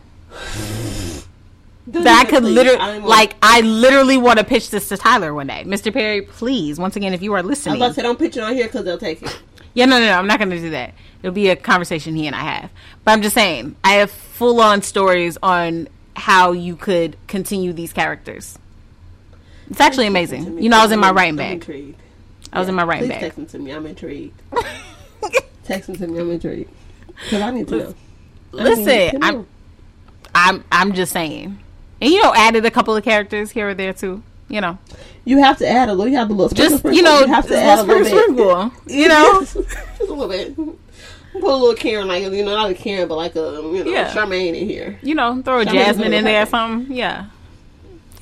[1.87, 5.63] That I could literally, like, I literally want to pitch this to Tyler one day.
[5.65, 5.91] Mr.
[5.91, 7.75] Perry, please, once again, if you are listening.
[7.75, 9.41] I was about to say, don't pitch it on here because they'll take it.
[9.73, 10.93] Yeah, no, no, no, I'm not going to do that.
[11.21, 12.71] It'll be a conversation he and I have.
[13.03, 17.93] But I'm just saying, I have full on stories on how you could continue these
[17.93, 18.57] characters.
[19.69, 20.61] It's actually amazing.
[20.61, 21.95] You know, I was in my writing bag.
[22.51, 23.19] I was in my writing bag.
[23.19, 23.71] Text them to me.
[23.71, 24.41] I'm intrigued.
[25.63, 26.19] text them to me.
[26.19, 26.71] I'm intrigued
[27.25, 27.95] because I need to know.
[28.51, 29.47] Listen, I'm,
[30.33, 31.59] I'm, I'm just saying,
[32.01, 34.23] and you know, added a couple of characters here or there too.
[34.49, 34.77] You know,
[35.25, 36.09] you have to add a little.
[36.09, 36.55] You have a little.
[36.55, 38.95] Just you know, you have to add a little sprinkle, bit.
[38.95, 40.55] You know, just a little bit.
[40.55, 43.91] Put a little Karen, like you know, not a Karen, but like a you know,
[43.91, 44.13] yeah.
[44.13, 44.97] Charmaine in here.
[45.01, 46.95] You know, throw a Jasmine in there or something.
[46.95, 47.27] Yeah.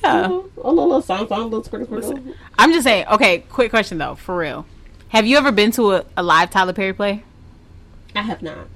[0.02, 0.26] Yeah.
[0.26, 2.34] A little, little song, song, little sprinkle, sprinkle.
[2.58, 3.06] I'm just saying.
[3.08, 4.66] Okay, quick question though, for real.
[5.08, 7.22] Have you ever been to a, a live Tyler Perry play?
[8.14, 8.66] I have not.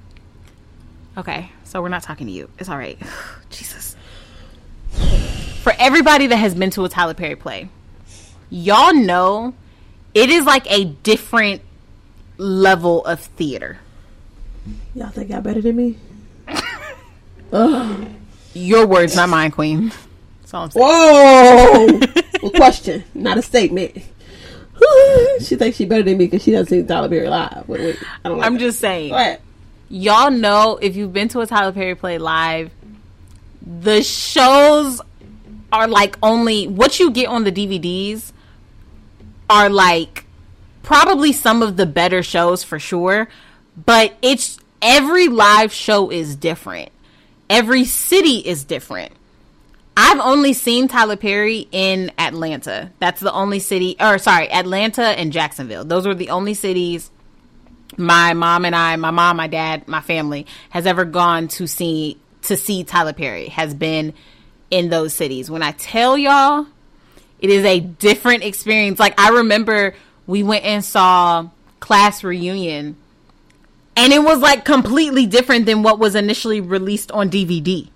[1.18, 2.48] Okay, so we're not talking to you.
[2.58, 2.98] It's all right.
[3.50, 3.96] Jesus.
[5.70, 7.68] For everybody that has been to a Tyler Perry play,
[8.50, 9.54] y'all know
[10.14, 11.62] it is like a different
[12.38, 13.78] level of theater.
[14.96, 15.96] Y'all think y'all better than me?
[18.52, 19.92] Your words, not mine, Queen.
[20.50, 20.70] Whoa!
[22.42, 23.96] well, question, not a statement.
[25.40, 27.68] she thinks she better than me because she doesn't see Tyler Perry live.
[27.68, 28.58] Wait, wait, I don't like I'm that.
[28.58, 29.38] just saying.
[29.88, 32.72] Y'all know if you've been to a Tyler Perry play live,
[33.62, 35.00] the shows
[35.72, 38.32] are like only what you get on the DVDs
[39.48, 40.24] are like
[40.82, 43.28] probably some of the better shows for sure,
[43.86, 46.90] but it's every live show is different.
[47.48, 49.12] Every city is different.
[49.96, 52.90] I've only seen Tyler Perry in Atlanta.
[53.00, 55.84] That's the only city, or sorry, Atlanta and Jacksonville.
[55.84, 57.10] Those were the only cities
[57.96, 62.18] my mom and I, my mom, my dad, my family has ever gone to see
[62.42, 63.48] to see Tyler Perry.
[63.48, 64.14] Has been
[64.70, 65.50] in those cities.
[65.50, 66.66] When I tell y'all,
[67.40, 68.98] it is a different experience.
[68.98, 69.94] Like I remember
[70.26, 71.48] we went and saw
[71.80, 72.96] Class Reunion
[73.96, 77.88] and it was like completely different than what was initially released on DVD.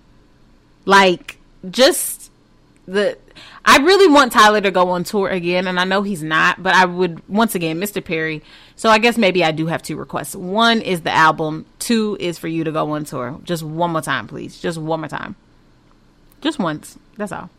[0.85, 1.37] Like
[1.69, 2.31] just
[2.85, 3.17] the
[3.63, 6.75] I really want Tyler to go on tour again and I know he's not, but
[6.75, 8.03] I would once again Mr.
[8.03, 8.43] Perry.
[8.75, 10.35] So I guess maybe I do have two requests.
[10.35, 13.39] One is the album, two is for you to go on tour.
[13.43, 14.59] Just one more time, please.
[14.59, 15.35] Just one more time.
[16.45, 16.99] Just once.
[17.17, 17.49] That's all.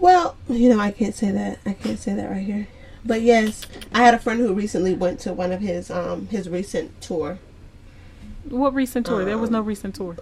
[0.00, 1.60] Well, you know, I can't say that.
[1.64, 2.66] I can't say that right here.
[3.04, 6.48] But yes, I had a friend who recently went to one of his um his
[6.48, 7.38] recent tour.
[8.48, 9.20] What recent tour?
[9.20, 10.16] Um, there was no um, recent tour.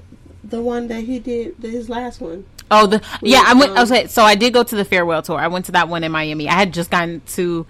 [0.44, 2.44] The one that he did, his last one.
[2.70, 3.72] Oh, the yeah, I went.
[3.72, 5.38] Um, okay, so I did go to the farewell tour.
[5.38, 6.50] I went to that one in Miami.
[6.50, 7.64] I had just gotten to.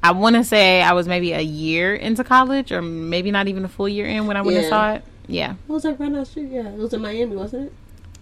[0.00, 3.64] I want to say I was maybe a year into college, or maybe not even
[3.64, 4.60] a full year in when I went yeah.
[4.60, 5.04] and saw it.
[5.26, 6.50] Yeah, it was like right street.
[6.52, 7.72] Yeah, it was in Miami, wasn't it?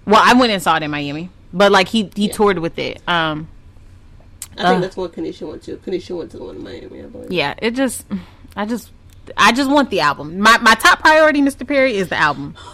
[0.07, 2.33] Well, I went and saw it in Miami, but like he he yeah.
[2.33, 3.01] toured with it.
[3.09, 3.49] Um,
[4.53, 5.77] I think uh, that's what Kanisha went to.
[5.79, 7.33] Kanisha went to the one in Miami, I believe.
[7.33, 8.05] Yeah, it just,
[8.55, 8.91] I just,
[9.37, 10.39] I just want the album.
[10.41, 11.67] My my top priority, Mr.
[11.67, 12.55] Perry, is the album.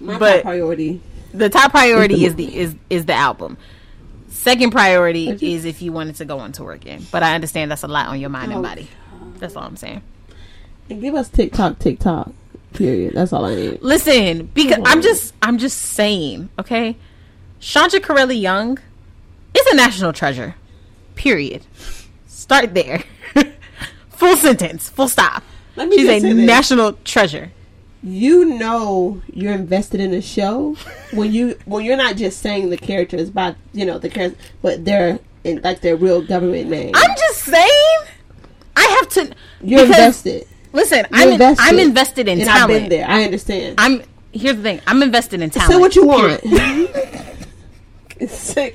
[0.00, 1.00] My but top priority.
[1.34, 3.58] The top priority is the is is the album.
[4.28, 7.04] Second priority just, is if you wanted to go on tour again.
[7.10, 8.88] But I understand that's a lot on your mind oh, and body.
[9.38, 10.02] That's all I'm saying.
[10.88, 12.32] And give us TikTok, TikTok.
[12.72, 13.14] Period.
[13.14, 13.82] That's all I need.
[13.82, 16.96] Listen, because I'm just I'm just saying, okay?
[17.60, 18.78] Chandra Currelley Young
[19.54, 20.54] is a national treasure.
[21.14, 21.66] Period.
[22.26, 23.02] Start there.
[24.10, 24.88] full sentence.
[24.90, 25.42] Full stop.
[25.76, 27.52] She's a national treasure.
[28.02, 30.76] You know you're invested in a show
[31.12, 34.84] when you when you're not just saying the characters by you know the characters, but
[34.84, 36.92] they're in like their real government name.
[36.94, 37.98] I'm just saying.
[38.76, 39.34] I have to.
[39.60, 41.64] You're invested Listen, I'm invested.
[41.64, 42.70] I'm invested in and talent.
[42.70, 43.08] I've been there.
[43.08, 43.74] I understand.
[43.78, 44.02] I'm
[44.32, 44.80] here's the thing.
[44.86, 45.72] I'm invested in talent.
[45.72, 46.40] Say what you want.
[48.30, 48.74] Say,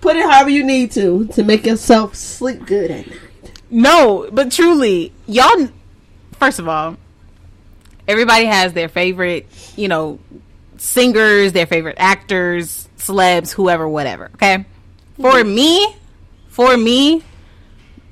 [0.00, 3.20] put it however you need to to make yourself sleep good at night.
[3.70, 5.68] No, but truly, y'all.
[6.38, 6.96] First of all,
[8.06, 10.18] everybody has their favorite, you know,
[10.76, 14.30] singers, their favorite actors, celebs, whoever, whatever.
[14.34, 14.64] Okay,
[15.16, 15.54] for mm-hmm.
[15.54, 15.96] me,
[16.48, 17.22] for me,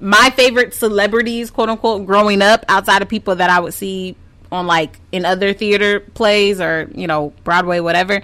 [0.03, 4.17] my favorite celebrities, quote unquote, growing up outside of people that I would see
[4.51, 8.21] on like in other theater plays or, you know, Broadway, whatever,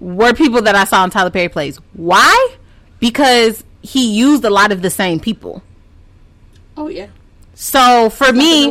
[0.00, 1.76] were people that I saw in Tyler Perry plays.
[1.92, 2.56] Why?
[2.98, 5.62] Because he used a lot of the same people.
[6.76, 7.06] Oh yeah.
[7.54, 8.70] So for me,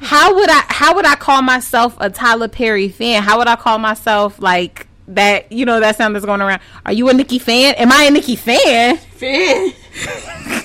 [0.00, 3.22] how would I how would I call myself a Tyler Perry fan?
[3.22, 5.52] How would I call myself like that?
[5.52, 6.60] You know that sound that's going around.
[6.84, 7.74] Are you a Nicki fan?
[7.76, 8.96] Am I a Nicki fan?
[8.96, 9.72] Fan.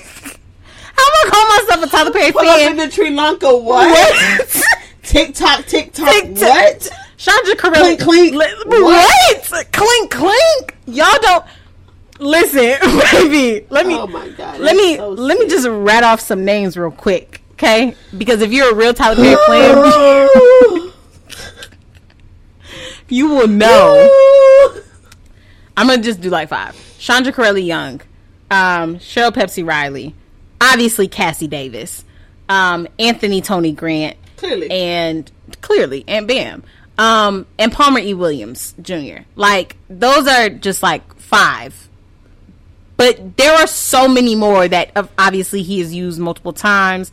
[0.96, 2.66] How am I call myself a Tyler Perry Pull fan?
[2.66, 4.64] Up in the Sri Lanka what?
[5.02, 6.40] TikTok, TikTok, TikTok.
[6.40, 6.90] what?
[7.16, 7.98] Chandra Currelley.
[8.00, 8.34] Clink, clink.
[8.34, 9.50] What?
[9.50, 9.72] what?
[9.72, 10.76] Clink, clink.
[10.86, 11.44] Y'all don't
[12.18, 12.76] listen,
[13.30, 13.66] baby.
[13.70, 13.94] Let me.
[13.94, 14.60] Oh my god.
[14.60, 17.94] Let me so let me just rat off some names real quick, okay?
[18.16, 20.92] Because if you're a real Tyler Perry fan,
[23.08, 24.72] you will know.
[25.76, 26.76] I'm gonna just do like five.
[26.98, 28.00] Chandra Currelley Young,
[28.50, 30.14] um, Cheryl Pepsi Riley,
[30.64, 32.04] obviously Cassie Davis,
[32.48, 36.64] um, Anthony Tony Grant, clearly, and clearly, and Bam,
[36.98, 38.14] um, and Palmer E.
[38.14, 39.22] Williams Jr.
[39.36, 41.88] Like those are just like five.
[42.96, 47.10] But there are so many more that obviously he has used multiple times.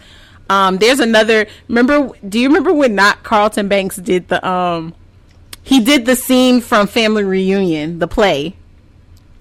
[0.50, 1.48] Um, there's another.
[1.68, 2.10] Remember?
[2.28, 4.94] Do you remember when not Carlton Banks did the um?
[5.64, 8.56] He did the scene from Family Reunion, the play,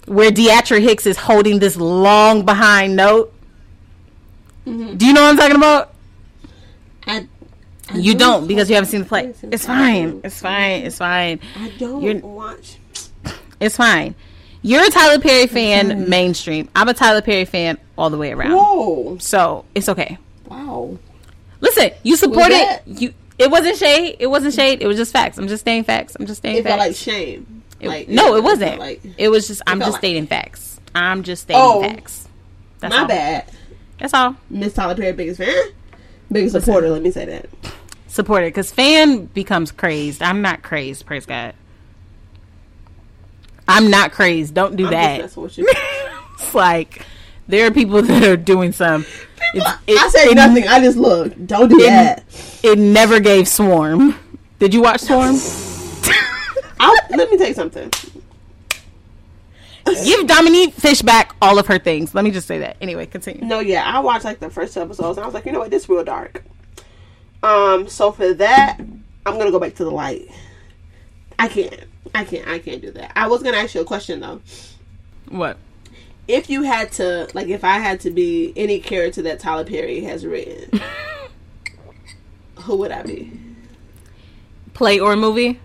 [0.05, 3.33] where D'atra Hicks is holding this long behind note
[4.65, 4.97] Mm-hmm.
[4.97, 5.93] Do you know what I'm talking about?
[7.07, 7.27] I,
[7.89, 9.33] I you don't, because you haven't seen the play.
[9.43, 10.21] It's fine.
[10.23, 10.85] It's fine.
[10.85, 11.39] It's fine.
[11.57, 12.77] I don't You're, watch.
[13.59, 14.15] It's fine.
[14.63, 16.69] You're a Tyler Perry fan, mainstream.
[16.75, 18.51] I'm a Tyler Perry fan all the way around.
[18.51, 19.17] Whoa!
[19.17, 20.19] So it's okay.
[20.47, 20.99] Wow.
[21.61, 22.81] Listen, you support it.
[22.85, 23.13] You.
[23.39, 24.17] It wasn't shade.
[24.19, 24.83] It wasn't shade.
[24.83, 25.39] It was just facts.
[25.39, 26.15] I'm just stating facts.
[26.19, 26.77] I'm just stating it facts.
[26.77, 27.63] like shame.
[27.79, 28.77] It, like, no, it wasn't.
[28.77, 29.63] Like, it was just.
[29.65, 30.79] I'm just like, stating facts.
[30.93, 32.27] I'm just stating oh, facts.
[32.79, 33.07] That's my all.
[33.07, 33.51] bad.
[34.01, 34.35] That's all.
[34.49, 35.63] Miss Tyler Perry, biggest fan,
[36.31, 36.89] biggest supporter.
[36.89, 37.45] Let me say that.
[38.07, 40.23] Supporter, because fan becomes crazed.
[40.23, 41.05] I'm not crazed.
[41.05, 41.53] Praise God.
[43.67, 44.55] I'm not crazed.
[44.55, 45.19] Don't do I'm that.
[45.37, 47.05] it's like
[47.47, 49.05] there are people that are doing some.
[49.53, 50.67] It, I said nothing.
[50.67, 51.45] I just looked.
[51.45, 52.59] Don't do it, that.
[52.63, 54.15] It never gave Swarm.
[54.57, 55.35] Did you watch Swarm?
[57.15, 57.91] let me tell you something.
[60.03, 62.13] Give Dominique Fishback all of her things.
[62.15, 62.77] Let me just say that.
[62.81, 63.43] Anyway, continue.
[63.45, 65.71] No, yeah, I watched like the first episodes and I was like, you know what,
[65.71, 66.43] this is real dark.
[67.43, 70.29] Um, so for that, I'm gonna go back to the light.
[71.39, 71.75] I can't.
[72.13, 72.47] I can't.
[72.47, 73.11] I can't do that.
[73.15, 74.41] I was gonna ask you a question though.
[75.29, 75.57] What?
[76.27, 80.01] If you had to, like, if I had to be any character that Tyler Perry
[80.01, 80.79] has written,
[82.61, 83.31] who would I be?
[84.73, 85.59] Play or movie?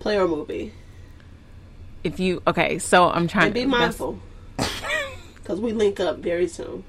[0.00, 0.72] Play or movie
[2.04, 4.18] if you okay, so I'm trying and be to be mindful
[5.34, 6.84] because we link up very soon.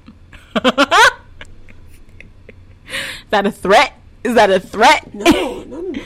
[0.56, 0.62] Is
[3.30, 3.94] that a threat?
[4.24, 5.12] Is that a threat?
[5.14, 6.02] No, no, no, no.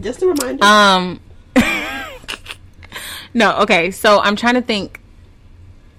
[0.00, 0.64] Just a reminder.
[0.64, 1.20] Um.
[3.34, 3.90] no, okay.
[3.90, 5.00] So I'm trying to think.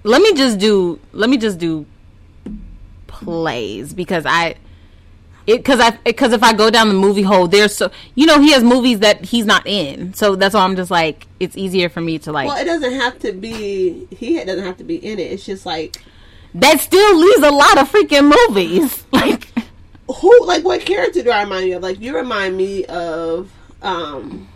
[0.02, 1.00] Let me just do.
[1.12, 1.86] Let me just do
[3.06, 4.56] plays because I
[5.46, 8.40] it because I because if I go down the movie hole, there's so you know
[8.40, 11.88] he has movies that he's not in, so that's why I'm just like it's easier
[11.88, 12.48] for me to like.
[12.48, 15.32] Well, it doesn't have to be he doesn't have to be in it.
[15.32, 16.02] It's just like
[16.54, 19.04] that still leaves a lot of freaking movies.
[19.12, 19.48] Like
[20.20, 21.82] who like what character do I remind you of?
[21.82, 23.50] Like you remind me of
[23.82, 24.48] um.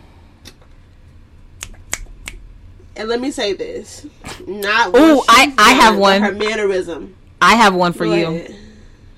[2.95, 4.05] And let me say this,
[4.45, 7.15] not oh I I have one her mannerism.
[7.41, 8.27] I have one for go you.
[8.27, 8.55] Ahead.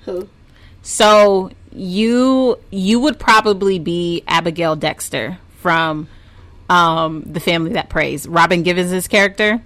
[0.06, 0.28] Who?
[0.82, 6.08] So you you would probably be Abigail Dexter from
[6.70, 8.26] um, the family that preys.
[8.26, 9.62] Robin Givens' character.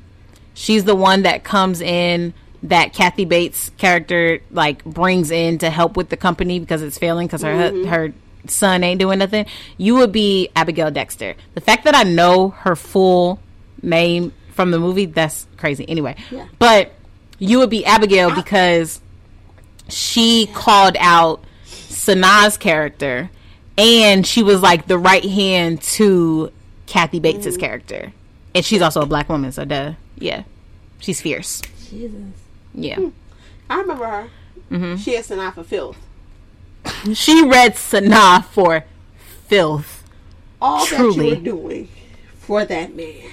[0.54, 2.34] She's the one that comes in
[2.64, 7.26] that Kathy Bates character like brings in to help with the company because it's failing
[7.26, 7.88] because her mm-hmm.
[7.88, 8.12] her
[8.46, 9.46] son ain't doing nothing.
[9.76, 11.36] You would be Abigail Dexter.
[11.54, 13.40] The fact that I know her full
[13.82, 15.88] name from the movie that's crazy.
[15.88, 16.48] Anyway, yeah.
[16.58, 16.92] but
[17.38, 19.00] you would be Abigail because
[19.88, 21.44] she called out
[22.08, 23.30] Sanaa's character,
[23.76, 26.50] and she was like the right hand to
[26.86, 27.60] Kathy Bates's mm-hmm.
[27.60, 28.12] character,
[28.54, 30.44] and she's also a black woman, so duh, yeah,
[31.00, 31.60] she's fierce.
[31.90, 32.14] Jesus.
[32.74, 33.08] Yeah, hmm.
[33.68, 34.28] I remember her.
[34.70, 34.96] Mm-hmm.
[34.96, 35.98] She had Sanaa for filth.
[37.14, 38.84] she read Sanaa for
[39.46, 40.04] filth.
[40.60, 41.30] All Truly.
[41.34, 41.88] that you were doing
[42.38, 43.30] for that man.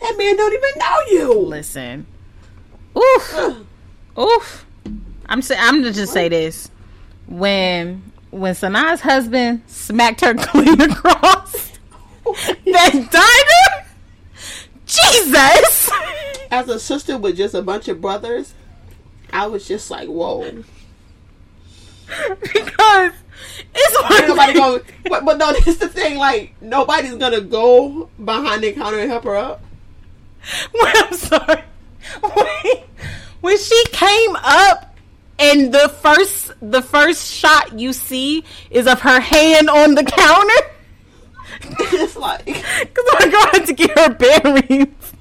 [0.00, 1.40] That man don't even know you.
[1.40, 2.06] Listen.
[2.96, 3.66] Oof.
[4.18, 4.66] Oof.
[5.26, 6.70] I'm say, I'm gonna just say this
[7.28, 11.78] when when Sanaa's husband smacked her clean across
[12.24, 13.88] that diner.
[14.86, 15.90] Jesus.
[16.50, 18.54] As a sister with just a bunch of brothers,
[19.32, 20.64] I was just like, whoa.
[22.40, 23.12] Because
[23.74, 26.16] it's like nobody go, but, but no, that's the thing.
[26.16, 29.62] Like nobody's gonna go behind the counter and help her up.
[30.72, 31.62] Well, I'm sorry.
[32.22, 32.84] Wait,
[33.40, 34.87] when she came up
[35.38, 40.74] and the first the first shot you see is of her hand on the counter.
[41.94, 45.12] it's like because I'm got to get her bearings.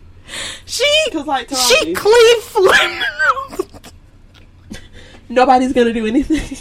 [0.65, 3.93] She like she clean flipped.
[5.30, 6.57] Nobody's gonna do anything.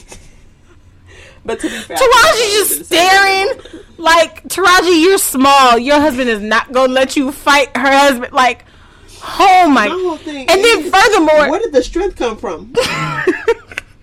[1.45, 3.49] but to be fair, Taraji just staring
[3.99, 5.79] like Taraji, you're small.
[5.79, 8.33] Your husband is not gonna let you fight her husband.
[8.33, 8.66] Like
[9.29, 9.89] Oh my!
[9.89, 12.73] my and then furthermore, where did the strength come from?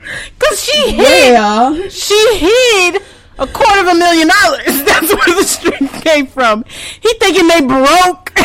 [0.04, 1.34] Because she hid.
[1.34, 1.88] Yeah.
[1.90, 3.02] She hid
[3.40, 4.66] a quarter of a million dollars.
[4.86, 6.66] That's where the strength came from.
[7.02, 8.34] He thinking they broke.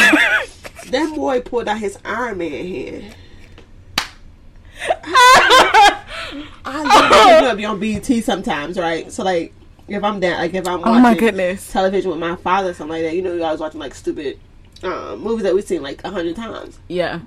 [0.91, 3.17] that boy pulled out his Iron Man hand.
[6.65, 9.11] I love to be on BET sometimes, right?
[9.11, 9.53] So like,
[9.89, 12.93] if I'm down, like if I'm watching oh my goodness television with my father, something
[12.93, 14.39] like that, you know, you always watching like stupid
[14.83, 16.79] um, movies that we've seen like a hundred times.
[16.89, 17.21] Yeah.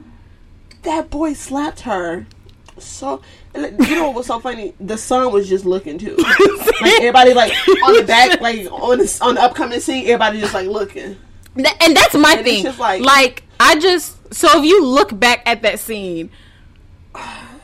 [0.84, 2.26] That boy slapped her.
[2.78, 3.22] So
[3.56, 4.74] you know what was so funny?
[4.80, 6.16] The son was just looking too.
[6.82, 10.54] like everybody like on the back, like on the, on the upcoming scene, everybody just
[10.54, 11.18] like looking.
[11.56, 12.66] And that's my and thing.
[12.78, 16.32] Like, like I just so if you look back at that scene,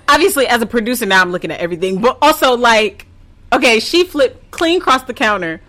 [0.10, 3.08] obviously as a producer now I'm looking at everything, but also like,
[3.54, 5.62] okay, she flipped clean across the counter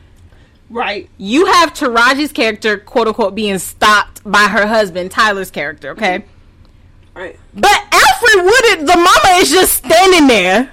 [0.70, 1.08] Right.
[1.16, 6.18] You have Taraji's character, quote unquote, being stopped by her husband, Tyler's character, okay?
[6.18, 7.18] Mm-hmm.
[7.18, 7.40] Right.
[7.54, 10.72] But Alfre Woodard, the mama is just standing there.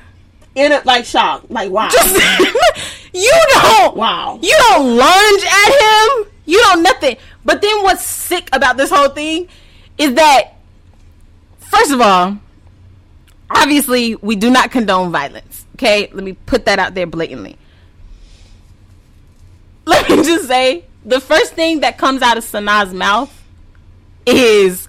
[0.54, 1.46] In a, like shock.
[1.50, 1.90] Like wow.
[1.90, 2.16] Just,
[3.14, 4.40] you don't Wow.
[4.42, 6.32] You don't lunge at him.
[6.46, 7.18] You don't nothing.
[7.44, 9.48] But then what's sick about this whole thing
[9.98, 10.54] is that
[11.58, 12.38] first of all,
[13.50, 15.66] obviously we do not condone violence.
[15.76, 17.58] Okay, let me put that out there blatantly.
[19.88, 23.32] Let me just say the first thing that comes out of Sanaa's mouth
[24.26, 24.88] is,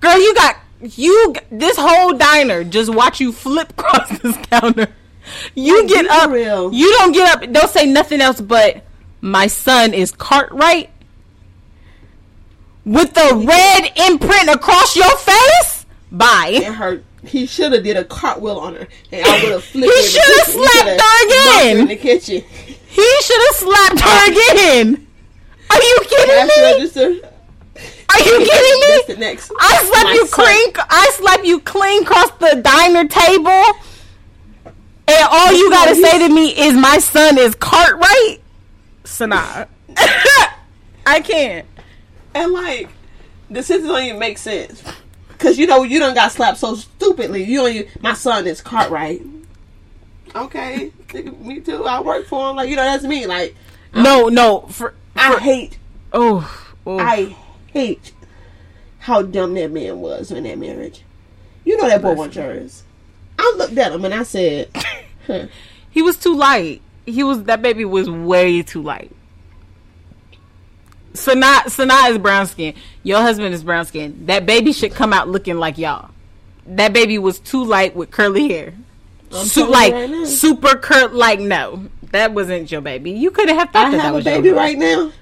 [0.00, 4.88] "Girl, you got you this whole diner just watch you flip across this counter.
[5.54, 6.72] You get up, real.
[6.72, 7.52] you don't get up.
[7.52, 8.84] Don't say nothing else but
[9.20, 10.90] my son is Cartwright
[12.84, 15.86] with the red imprint across your face.
[16.10, 16.50] Bye.
[16.54, 17.04] It hurt.
[17.24, 19.94] He should have did a cartwheel on her, and I would have flipped.
[19.94, 22.42] he should have slapped her again in the kitchen.
[22.92, 24.28] He should have slapped her ah.
[24.28, 25.06] again.
[25.70, 27.22] Are you kidding me?
[28.12, 28.86] Are you kidding me?
[28.86, 29.50] That's the next.
[29.58, 30.44] I slap My you son.
[30.44, 30.72] clean.
[30.90, 33.64] I slap you clean across the diner table,
[35.08, 38.42] and all you gotta say to me is, "My son is Cartwright."
[39.04, 39.68] Sanaa.
[41.06, 41.66] I can't.
[42.34, 42.90] And like,
[43.48, 44.82] the sentence don't even make sense.
[45.38, 47.42] Cause you know you don't got slapped so stupidly.
[47.44, 47.72] You don't.
[47.72, 49.22] Even, my son is Cartwright.
[50.34, 50.92] Okay,
[51.40, 51.84] me too.
[51.84, 52.56] I work for him.
[52.56, 53.26] Like you know, that's me.
[53.26, 53.54] Like
[53.94, 54.60] no, no.
[54.62, 55.78] For, for I hate.
[56.12, 58.12] Oh, oh, I hate
[58.98, 61.02] how dumb that man was in that marriage.
[61.64, 62.82] You know that boy was yours.
[63.38, 64.70] I looked at him and I said,
[65.26, 65.46] huh.
[65.90, 66.82] "He was too light.
[67.06, 69.10] He was that baby was way too light."
[71.14, 72.74] Sanaa, Sanaa is brown skin.
[73.02, 74.26] Your husband is brown skin.
[74.26, 76.10] That baby should come out looking like y'all.
[76.66, 78.72] That baby was too light with curly hair.
[79.32, 81.14] Su- like right super curt.
[81.14, 83.12] Like no, that wasn't your baby.
[83.12, 85.12] You could have thought I that, have that was a baby right now.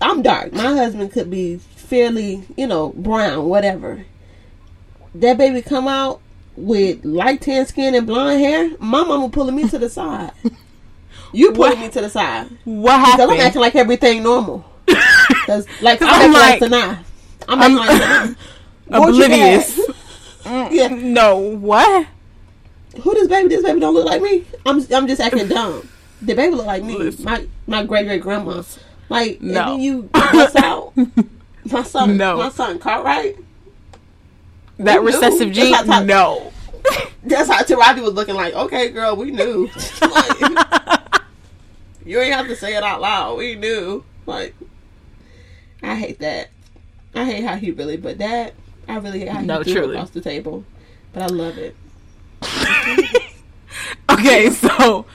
[0.00, 0.52] I'm dark.
[0.52, 4.04] My husband could be fairly, you know, brown, whatever.
[5.14, 6.20] That baby come out
[6.56, 8.70] with light tan skin and blonde hair.
[8.78, 10.32] My mama pulling me to the side.
[11.34, 11.78] You pulling what?
[11.78, 12.46] me to the side.
[12.64, 13.30] What happened?
[13.30, 14.70] Because I'm acting like everything normal.
[14.86, 16.98] Because like Cause I'm, I'm like, like.
[17.48, 18.36] I'm, I'm like
[18.90, 19.78] oblivious.
[20.44, 20.88] yeah.
[20.88, 22.06] Mm, no, what?
[23.00, 23.48] Who this baby?
[23.48, 24.44] This baby don't look like me.
[24.66, 25.88] I'm I'm just acting dumb.
[26.20, 26.96] The baby look like me.
[26.98, 27.24] Listen.
[27.24, 28.62] My my great great grandma.
[29.08, 29.60] Like no.
[29.60, 30.92] and then you bust out
[31.70, 32.16] my son.
[32.16, 32.36] No.
[32.36, 33.36] My son Cartwright.
[34.78, 35.54] That we recessive knew.
[35.54, 35.72] gene.
[35.72, 36.52] That's no.
[37.22, 38.54] That's how Taraji was looking like.
[38.54, 39.70] Okay, girl, we knew.
[40.00, 41.22] like,
[42.04, 43.38] you ain't have to say it out loud.
[43.38, 44.04] We knew.
[44.26, 44.54] Like
[45.82, 46.50] I hate that.
[47.14, 48.54] I hate how he really, but that
[48.88, 49.96] I really hate how he no, threw truly.
[49.96, 50.64] across the table.
[51.12, 51.76] But I love it.
[54.10, 55.06] okay, so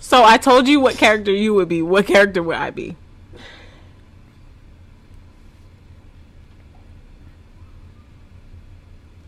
[0.00, 1.82] so I told you what character you would be.
[1.82, 2.96] What character would I be?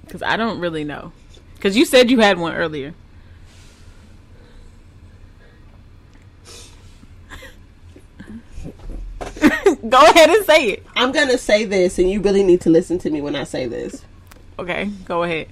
[0.04, 1.12] Because I don't really know.
[1.54, 2.94] Because you said you had one earlier.
[9.88, 10.86] Go ahead and say it.
[10.96, 13.66] I'm gonna say this, and you really need to listen to me when I say
[13.66, 14.04] this.
[14.58, 15.48] Okay, go ahead.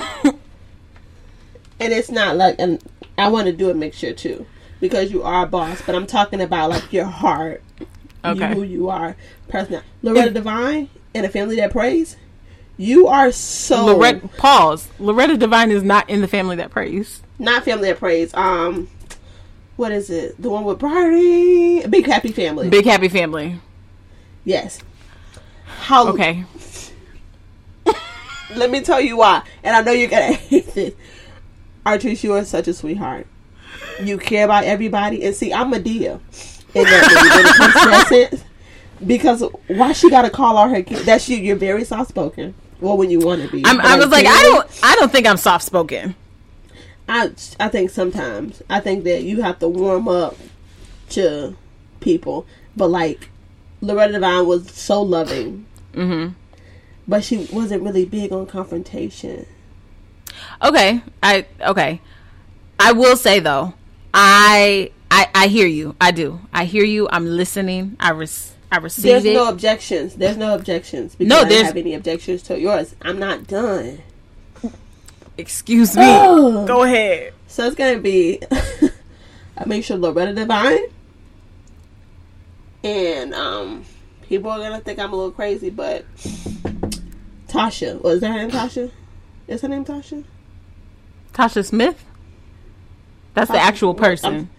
[0.24, 2.82] and it's not like, and
[3.18, 4.46] I want to do a mixture too,
[4.80, 5.82] because you are a boss.
[5.84, 7.62] But I'm talking about like your heart,
[8.24, 8.48] okay.
[8.50, 9.16] you, who you are,
[9.48, 9.82] personal.
[10.02, 12.16] Loretta Devine in a family that preys.
[12.76, 13.86] You are so.
[13.86, 14.88] Loretta, pause.
[14.98, 17.20] Loretta Devine is not in the family that preys.
[17.38, 18.32] Not family that preys.
[18.34, 18.88] Um,
[19.76, 20.40] what is it?
[20.40, 21.86] The one with Barney?
[21.86, 22.68] Big Happy Family.
[22.68, 23.60] Big Happy Family.
[24.44, 24.80] Yes.
[25.64, 26.08] How?
[26.08, 26.44] Okay.
[28.56, 30.94] Let me tell you why, and I know you're gonna hate this.
[31.84, 33.26] Artrice, you are such a sweetheart.
[34.02, 36.20] You care about everybody, and see, I'm Madea
[36.74, 38.44] in that when it
[39.06, 41.04] Because why she got to call all her kids?
[41.04, 41.36] That's you.
[41.38, 42.54] You're very soft spoken.
[42.80, 43.62] Well, when you want to be.
[43.64, 44.80] i was like, I don't.
[44.82, 46.14] I don't think I'm soft spoken.
[47.08, 50.36] I I think sometimes I think that you have to warm up
[51.10, 51.56] to
[52.00, 52.46] people,
[52.76, 53.30] but like
[53.80, 56.32] Loretta Devine was so loving, mm-hmm.
[57.08, 59.46] But she wasn't really big on confrontation.
[60.62, 62.00] Okay, I okay.
[62.78, 63.74] I will say though,
[64.14, 65.96] I I I hear you.
[66.00, 66.40] I do.
[66.52, 67.08] I hear you.
[67.10, 67.96] I'm listening.
[68.00, 69.34] I res- I receive There's it.
[69.34, 70.14] no objections.
[70.14, 71.14] There's no objections.
[71.16, 72.94] Because no, there's I have any objections to yours.
[73.02, 74.00] I'm not done.
[75.36, 76.02] Excuse me.
[76.04, 76.66] Oh.
[76.68, 77.34] Go ahead.
[77.48, 78.40] So it's gonna be
[79.56, 80.84] I make sure Loretta Devine.
[82.84, 83.84] And um
[84.22, 86.04] people are gonna think I'm a little crazy, but
[87.50, 88.00] Tasha.
[88.02, 88.90] Was that her name Tasha?
[89.48, 90.24] Is her name Tasha?
[91.32, 92.04] Tasha Smith?
[93.34, 94.34] That's Tasha, the actual person.
[94.34, 94.50] Um,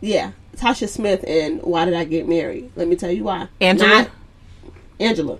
[0.00, 0.32] yeah.
[0.56, 2.70] Tasha Smith and Why Did I Get Married?
[2.76, 3.48] Let me tell you why.
[3.60, 3.88] Angela.
[3.88, 4.10] Not
[4.98, 5.38] Angela.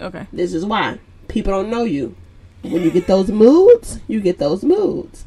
[0.00, 0.26] Okay.
[0.32, 0.98] This is why.
[1.28, 2.14] People don't know you.
[2.62, 5.24] When you get those moods, you get those moods.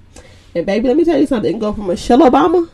[0.56, 1.60] And baby, let me tell you something.
[1.60, 2.70] Go from Michelle Obama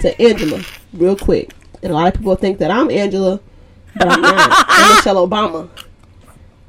[0.00, 0.62] to Angela
[0.92, 1.52] real quick.
[1.82, 3.40] And a lot of people think that I'm Angela,
[3.96, 4.64] but I'm not.
[4.68, 5.68] I'm Michelle Obama.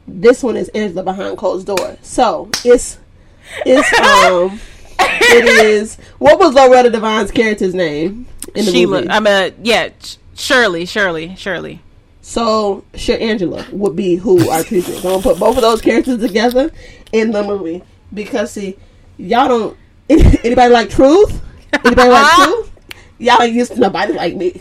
[0.08, 1.98] This one is Angela behind closed door.
[2.02, 2.98] So it's
[3.66, 4.60] it's um
[5.00, 8.98] it is what was Loretta Devine's character's name in the Sheila.
[9.02, 9.10] movie?
[9.10, 9.90] I'm a yeah,
[10.36, 11.82] Shirley, Shirley, Shirley.
[12.22, 14.94] So Sure Angela would be who our teacher.
[14.96, 16.72] I'm gonna put both of those characters together
[17.12, 17.84] in the movie
[18.14, 18.78] because see,
[19.18, 19.78] y'all don't
[20.10, 21.42] anybody like truth?
[21.86, 22.72] Anybody like truth?
[23.20, 24.60] Y'all ain't used to nobody like me.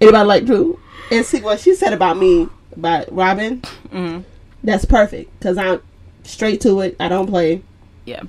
[0.00, 0.76] anybody like truth?
[1.10, 3.60] And see what she said about me about Robin.
[3.60, 4.20] Mm-hmm.
[4.62, 5.82] That's perfect because I'm
[6.22, 6.96] straight to it.
[6.98, 7.62] I don't play.
[8.04, 8.22] Yeah.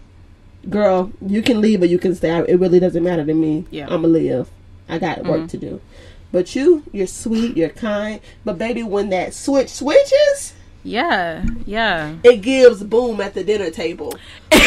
[0.69, 2.37] Girl, you can leave or you can stay.
[2.47, 3.65] It really doesn't matter to me.
[3.71, 3.85] Yeah.
[3.85, 4.49] I'm gonna live.
[4.89, 5.47] I got work mm-hmm.
[5.47, 5.81] to do.
[6.31, 8.19] But you, you're sweet, you're kind.
[8.43, 14.13] But baby, when that switch switches, yeah, yeah, it gives boom at the dinner table.
[14.51, 14.59] no,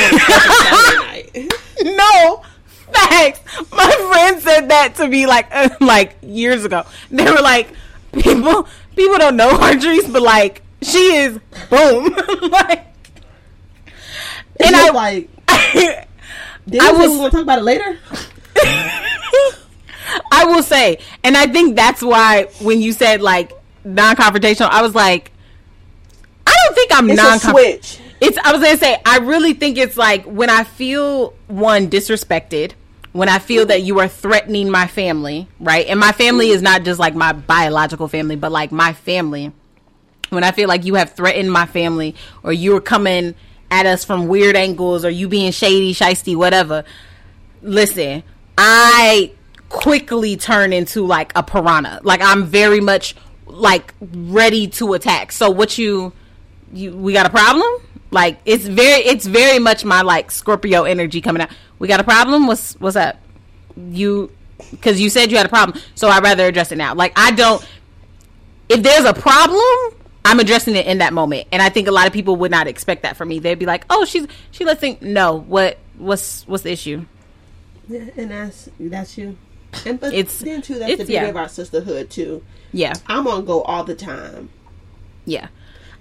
[2.93, 3.41] facts.
[3.72, 6.85] My friend said that to me like uh, like years ago.
[7.11, 7.72] They were like,
[8.12, 8.66] people
[8.97, 11.38] people don't know Artrice, but like she is
[11.68, 12.05] boom.
[12.51, 12.86] like,
[14.59, 15.28] and I like.
[16.68, 17.99] Did I was to talk about it later.
[20.30, 23.53] I will say, and I think that's why when you said like
[23.84, 25.32] non-confrontational, I was like,
[26.47, 28.01] I don't think I'm non switch.
[28.20, 32.72] It's I was gonna say I really think it's like when I feel one disrespected,
[33.13, 35.87] when I feel that you are threatening my family, right?
[35.87, 39.53] And my family is not just like my biological family, but like my family.
[40.29, 43.35] When I feel like you have threatened my family or you're coming
[43.71, 46.85] at us from weird angles or you being shady, shisty, whatever.
[47.63, 48.23] Listen,
[48.57, 49.33] I
[49.69, 52.01] quickly turn into like a piranha.
[52.03, 55.33] Like I'm very much like ready to attack.
[55.33, 56.13] So what you
[56.73, 57.71] you we got a problem?
[58.11, 61.51] Like it's very it's very much my like Scorpio energy coming out.
[61.81, 62.47] We got a problem?
[62.47, 63.16] What's what's up?
[63.76, 64.31] You
[64.70, 66.95] because you said you had a problem, so I'd rather address it now.
[66.95, 67.66] Like I don't.
[68.68, 72.07] If there's a problem, I'm addressing it in that moment, and I think a lot
[72.07, 73.39] of people would not expect that from me.
[73.41, 77.07] They'd be like, "Oh, she's she let's think." No, what what's what's the issue?
[77.89, 79.37] Yeah, and that's that's you.
[79.87, 81.28] And but it's then too that's the beauty yeah.
[81.28, 82.45] of our sisterhood too.
[82.72, 84.51] Yeah, I'm on go all the time.
[85.24, 85.49] Yeah,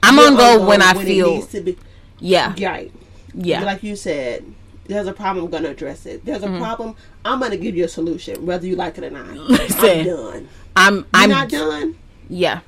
[0.03, 1.47] I'm You're on go when I when feel.
[1.47, 1.77] Be,
[2.19, 2.91] yeah, right.
[3.33, 4.43] Yeah, like you said,
[4.89, 5.45] there's a problem.
[5.45, 6.25] I'm gonna address it.
[6.25, 6.61] There's a mm-hmm.
[6.61, 6.95] problem.
[7.23, 9.27] I'm gonna give you a solution, whether you like it or not.
[9.35, 10.49] Listen, I'm done.
[10.75, 11.97] I'm You're I'm not done.
[12.27, 12.61] Yeah.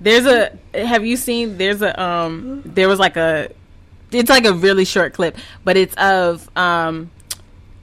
[0.00, 0.58] There's a.
[0.74, 1.58] Have you seen?
[1.58, 2.00] There's a.
[2.02, 2.62] Um.
[2.64, 3.50] There was like a.
[4.10, 7.10] It's like a really short clip, but it's of um,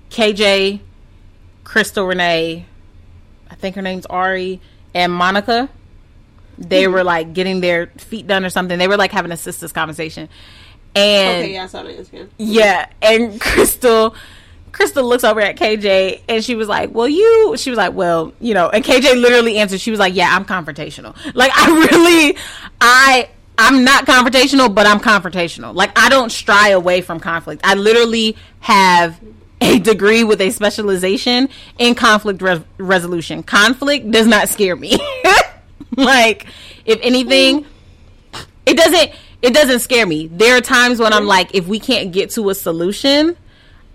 [0.09, 0.81] KJ,
[1.63, 2.65] Crystal Renee,
[3.49, 4.59] I think her name's Ari,
[4.93, 5.69] and Monica.
[6.57, 6.93] They mm-hmm.
[6.93, 8.77] were like getting their feet done or something.
[8.77, 10.27] They were like having a sisters conversation,
[10.97, 12.29] and okay, yeah, I saw that.
[12.37, 14.15] Yeah, and Crystal
[14.71, 18.33] Crystal looks over at KJ and she was like, "Well, you." She was like, "Well,
[18.39, 19.81] you know." And KJ literally answered.
[19.81, 21.15] She was like, "Yeah, I'm confrontational.
[21.33, 22.37] Like, I really,
[22.81, 23.29] I."
[23.59, 25.73] I'm not confrontational, but I'm confrontational.
[25.73, 27.61] Like I don't stray away from conflict.
[27.65, 29.19] I literally have
[29.59, 33.41] a degree with a specialization in conflict res- resolution.
[33.41, 34.99] Conflict does not scare me.
[35.97, 36.45] like
[36.85, 37.65] if anything,
[38.67, 39.11] it doesn't
[39.41, 40.27] it doesn't scare me.
[40.27, 43.37] There are times when I'm like if we can't get to a solution,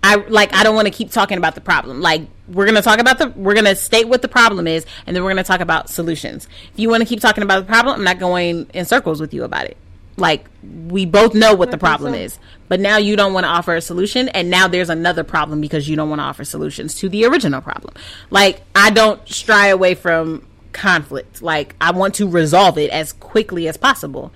[0.03, 2.01] I like I don't want to keep talking about the problem.
[2.01, 5.15] Like we're going to talk about the we're to state what the problem is and
[5.15, 6.47] then we're going to talk about solutions.
[6.73, 9.33] If you want to keep talking about the problem, I'm not going in circles with
[9.33, 9.77] you about it.
[10.15, 10.47] Like
[10.87, 12.37] we both know what the problem is.
[12.67, 15.89] But now you don't want to offer a solution and now there's another problem because
[15.89, 17.93] you don't want to offer solutions to the original problem.
[18.29, 21.41] Like I don't stray away from conflict.
[21.41, 24.33] Like I want to resolve it as quickly as possible.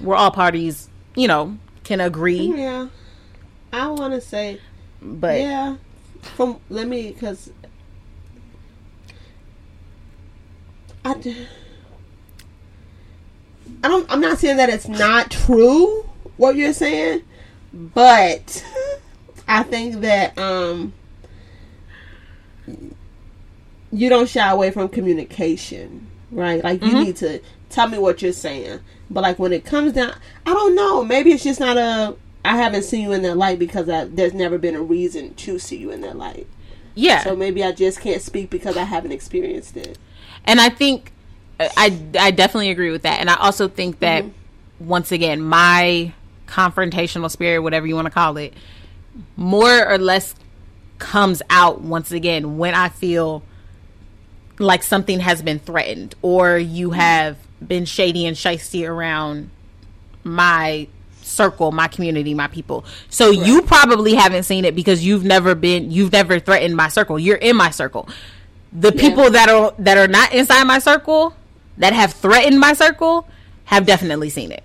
[0.00, 2.52] Where all parties, you know, can agree.
[2.54, 2.88] Yeah.
[3.72, 4.60] I want to say
[5.02, 5.76] but yeah,
[6.20, 7.50] from let me because
[11.04, 11.10] I.
[13.84, 14.10] I don't.
[14.10, 17.22] I'm not saying that it's not true what you're saying,
[17.72, 18.64] but
[19.46, 20.92] I think that um
[23.92, 26.62] you don't shy away from communication, right?
[26.64, 27.02] Like you mm-hmm.
[27.02, 27.40] need to
[27.70, 28.80] tell me what you're saying.
[29.10, 30.14] But like when it comes down,
[30.44, 31.04] I don't know.
[31.04, 34.34] Maybe it's just not a I haven't seen you in that light because I, there's
[34.34, 36.46] never been a reason to see you in that light.
[36.94, 37.24] Yeah.
[37.24, 39.98] So maybe I just can't speak because I haven't experienced it.
[40.44, 41.12] And I think
[41.60, 43.20] I I definitely agree with that.
[43.20, 44.88] And I also think that mm-hmm.
[44.88, 46.12] once again, my
[46.46, 48.54] confrontational spirit, whatever you want to call it,
[49.36, 50.34] more or less
[50.98, 53.42] comes out once again when I feel
[54.58, 57.00] like something has been threatened or you mm-hmm.
[57.00, 57.36] have
[57.66, 59.50] been shady and shisty around
[60.24, 60.88] my
[61.22, 62.84] circle, my community, my people.
[63.08, 63.46] So right.
[63.46, 67.18] you probably haven't seen it because you've never been you've never threatened my circle.
[67.18, 68.08] You're in my circle.
[68.72, 69.00] The yeah.
[69.00, 71.34] people that are that are not inside my circle
[71.78, 73.28] that have threatened my circle,
[73.66, 74.62] have definitely seen it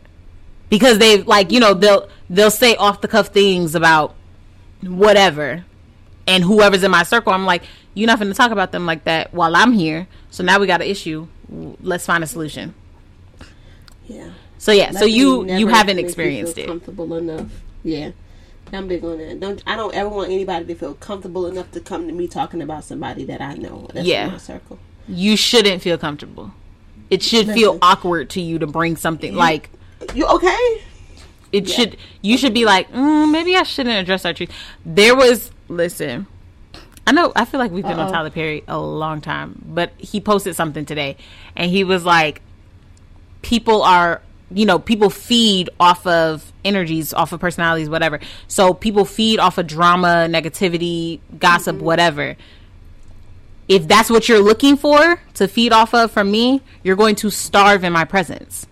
[0.69, 4.15] because they've like you know they'll they'll say off the cuff things about
[4.81, 5.65] whatever
[6.27, 9.03] and whoever's in my circle i'm like you're not going to talk about them like
[9.03, 11.27] that while i'm here so now we got an issue
[11.81, 12.73] let's find a solution
[14.11, 17.49] yeah so yeah so you you haven't experienced it comfortable enough
[17.83, 18.11] yeah
[18.73, 19.39] I'm big on that.
[19.39, 22.61] Don't I don't ever want anybody to feel comfortable enough to come to me talking
[22.61, 23.89] about somebody that I know.
[23.93, 24.27] That's yeah.
[24.27, 24.79] in my circle.
[25.07, 26.53] You shouldn't feel comfortable.
[27.09, 27.53] It should Listen.
[27.55, 29.69] feel awkward to you to bring something like
[30.13, 30.81] you okay.
[31.51, 31.75] It yeah.
[31.75, 31.97] should.
[32.21, 34.51] You should be like, mm, maybe I shouldn't address our truth.
[34.85, 35.51] There was.
[35.67, 36.27] Listen,
[37.05, 37.31] I know.
[37.35, 38.07] I feel like we've been Uh-oh.
[38.07, 41.17] on Tyler Perry a long time, but he posted something today,
[41.55, 42.41] and he was like,
[43.41, 44.21] people are
[44.53, 48.19] you know, people feed off of energies, off of personalities, whatever.
[48.47, 51.85] So people feed off of drama, negativity, gossip, mm-hmm.
[51.85, 52.35] whatever.
[53.67, 57.29] If that's what you're looking for to feed off of from me, you're going to
[57.29, 58.67] starve in my presence.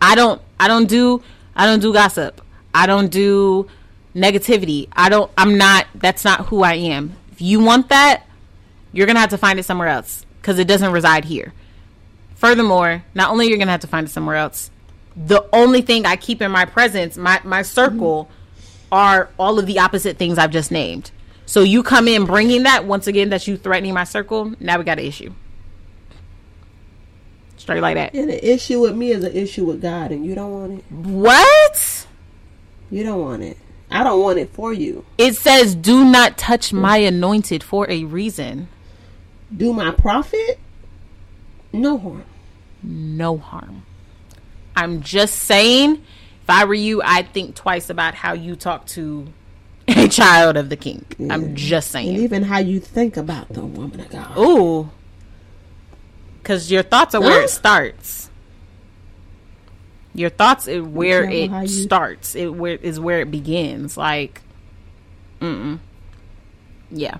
[0.00, 1.22] I don't I don't do
[1.54, 2.40] I don't do gossip.
[2.74, 3.68] I don't do
[4.16, 4.88] negativity.
[4.92, 7.14] I don't I'm not that's not who I am.
[7.30, 8.24] If you want that,
[8.92, 11.52] you're going to have to find it somewhere else cuz it doesn't reside here.
[12.42, 14.72] Furthermore, not only you're gonna have to find it somewhere else,
[15.14, 18.94] the only thing I keep in my presence, my my circle, mm-hmm.
[18.94, 21.12] are all of the opposite things I've just named.
[21.46, 24.54] So you come in bringing that once again that you threatening my circle.
[24.58, 25.32] Now we got an issue.
[27.58, 28.12] Straight like that.
[28.12, 30.84] And the issue with me is an issue with God, and you don't want it.
[30.90, 32.06] What?
[32.90, 33.56] You don't want it.
[33.88, 35.04] I don't want it for you.
[35.16, 38.66] It says, "Do not touch my anointed" for a reason.
[39.56, 40.58] Do my prophet
[41.72, 42.24] no harm
[42.82, 43.84] no harm.
[44.74, 45.94] I'm just saying,
[46.42, 49.26] if I were you, I'd think twice about how you talk to
[49.88, 51.04] a child of the king.
[51.18, 51.34] Yeah.
[51.34, 52.08] I'm just saying.
[52.08, 54.38] And even how you think about the woman of God.
[54.38, 54.90] Ooh.
[56.42, 57.28] Because your thoughts are huh?
[57.28, 58.30] where it starts.
[60.14, 61.68] Your thoughts is where it you...
[61.68, 62.34] starts.
[62.34, 63.96] It where is where it begins.
[63.96, 64.42] Like,
[65.40, 65.78] mm,
[66.90, 67.16] yeah.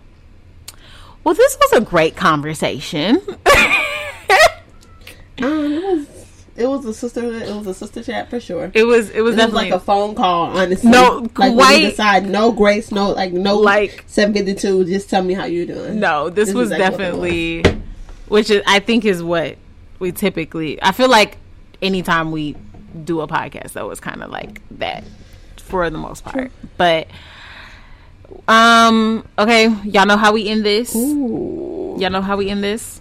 [1.24, 3.20] Well, this was a great conversation.
[5.40, 6.22] Um, it was
[6.54, 7.24] it was a sister.
[7.32, 8.70] It was a sister chat for sure.
[8.74, 9.08] It was.
[9.10, 10.56] It was definitely was like a phone call.
[10.56, 11.80] Honestly, no, like quite.
[11.80, 14.84] decide no grace, no like no like seven fifty two.
[14.84, 15.98] Just tell me how you're doing.
[15.98, 17.74] No, this, this was definitely, was.
[18.28, 19.56] which is I think is what
[19.98, 20.82] we typically.
[20.82, 21.38] I feel like
[21.80, 22.54] anytime we
[23.02, 25.04] do a podcast, though, it's kind of like that
[25.56, 26.36] for the most part.
[26.36, 26.50] Sure.
[26.76, 27.08] But
[28.46, 30.94] um, okay, y'all know how we end this.
[30.94, 31.96] Ooh.
[31.98, 33.00] Y'all know how we end this.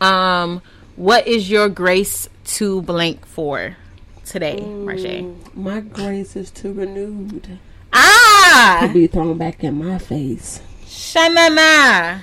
[0.00, 0.62] Um
[0.96, 3.76] what is your grace to blank for
[4.24, 5.54] today, Marshé?
[5.54, 7.58] My grace is to renewed.
[7.92, 8.86] Ah!
[8.86, 10.60] To be thrown back in my face.
[10.84, 12.22] Shanana.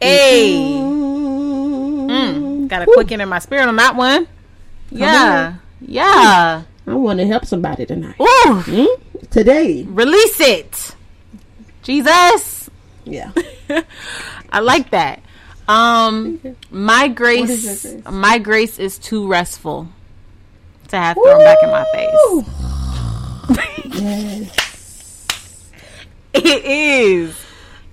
[0.00, 0.80] Hey.
[2.08, 4.26] Mm, got a quicken in my spirit on that one.
[4.90, 5.56] Yeah.
[5.80, 6.62] Yeah.
[6.86, 8.16] I want to help somebody tonight.
[8.20, 8.62] Ooh.
[8.64, 9.30] Mm?
[9.30, 9.82] Today.
[9.82, 10.94] Release it.
[11.82, 12.70] Jesus.
[13.04, 13.32] Yeah.
[14.50, 15.20] I like that.
[15.68, 16.40] Um,
[16.70, 19.88] my grace, grace, my grace is too restful
[20.88, 21.44] to have thrown Woo!
[21.44, 22.12] back in my face.
[24.00, 25.70] yes,
[26.34, 27.36] it is.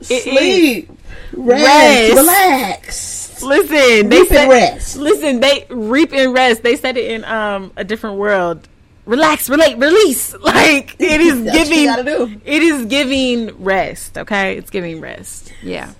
[0.09, 0.97] It Sleep, is.
[1.35, 3.41] Rest, rest, relax.
[3.43, 4.97] Listen, they said rest.
[4.97, 6.61] Listen, they reap and rest.
[6.63, 8.67] They said it in um a different world.
[9.05, 10.33] Relax, relate, release.
[10.43, 12.41] Like it is giving.
[12.45, 14.17] It is giving rest.
[14.17, 15.51] Okay, it's giving rest.
[15.61, 15.91] Yeah.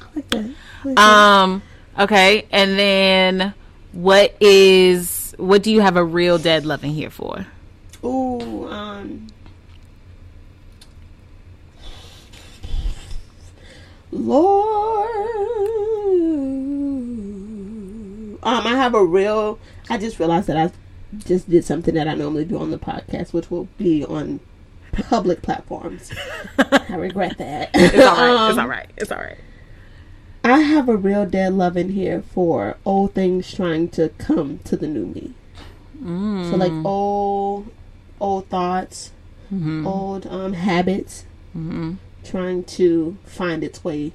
[0.00, 0.50] I like that.
[0.96, 1.62] Um.
[1.98, 3.54] Okay, and then
[3.92, 7.46] what is what do you have a real dead loving here for?
[8.04, 9.26] Ooh, um,
[14.10, 15.08] Lord.
[18.42, 19.58] Um, I have a real.
[19.90, 20.70] I just realized that I
[21.18, 24.40] just did something that I normally do on the podcast, which will be on
[24.92, 26.12] public platforms.
[26.58, 27.70] I regret that.
[27.74, 28.30] It's all right.
[28.30, 28.90] Um, it's all right.
[28.96, 29.38] It's all right.
[30.44, 34.76] I have a real dead love in here for old things trying to come to
[34.76, 35.34] the new me.
[36.02, 36.50] Mm.
[36.50, 37.70] So like old,
[38.20, 39.12] old thoughts,
[39.52, 39.86] mm-hmm.
[39.86, 41.24] old um, habits,
[41.56, 41.94] mm-hmm.
[42.24, 44.12] trying to find its way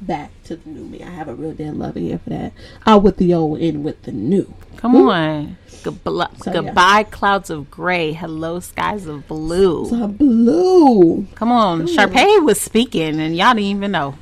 [0.00, 1.02] back to the new me.
[1.02, 2.52] I have a real dead love in here for that.
[2.86, 4.52] Out with the old, in with the new.
[4.76, 5.10] Come Ooh.
[5.10, 5.56] on.
[5.82, 7.02] Goodbye, so, goodbye yeah.
[7.04, 8.12] clouds of gray.
[8.12, 9.86] Hello, skies of blue.
[9.88, 11.26] So blue.
[11.34, 11.86] Come on.
[11.86, 14.16] Sharpay was speaking, and y'all didn't even know.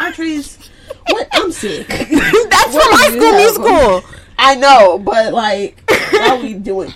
[0.00, 0.70] Arteries.
[1.08, 1.28] What?
[1.32, 1.86] I'm sick.
[1.88, 4.10] That's what from High School Musical.
[4.38, 6.92] I know, but like, how are we doing?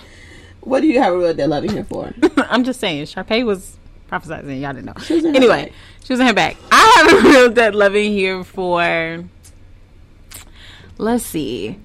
[0.61, 2.13] What do you have a real dead loving here for?
[2.37, 3.77] I'm just saying, Sharpay was
[4.09, 4.61] prophesizing.
[4.61, 4.93] Y'all didn't know.
[5.03, 5.71] She anyway,
[6.03, 6.57] she was in her back.
[6.71, 9.25] I have a real dead loving here for
[10.97, 11.79] let's see.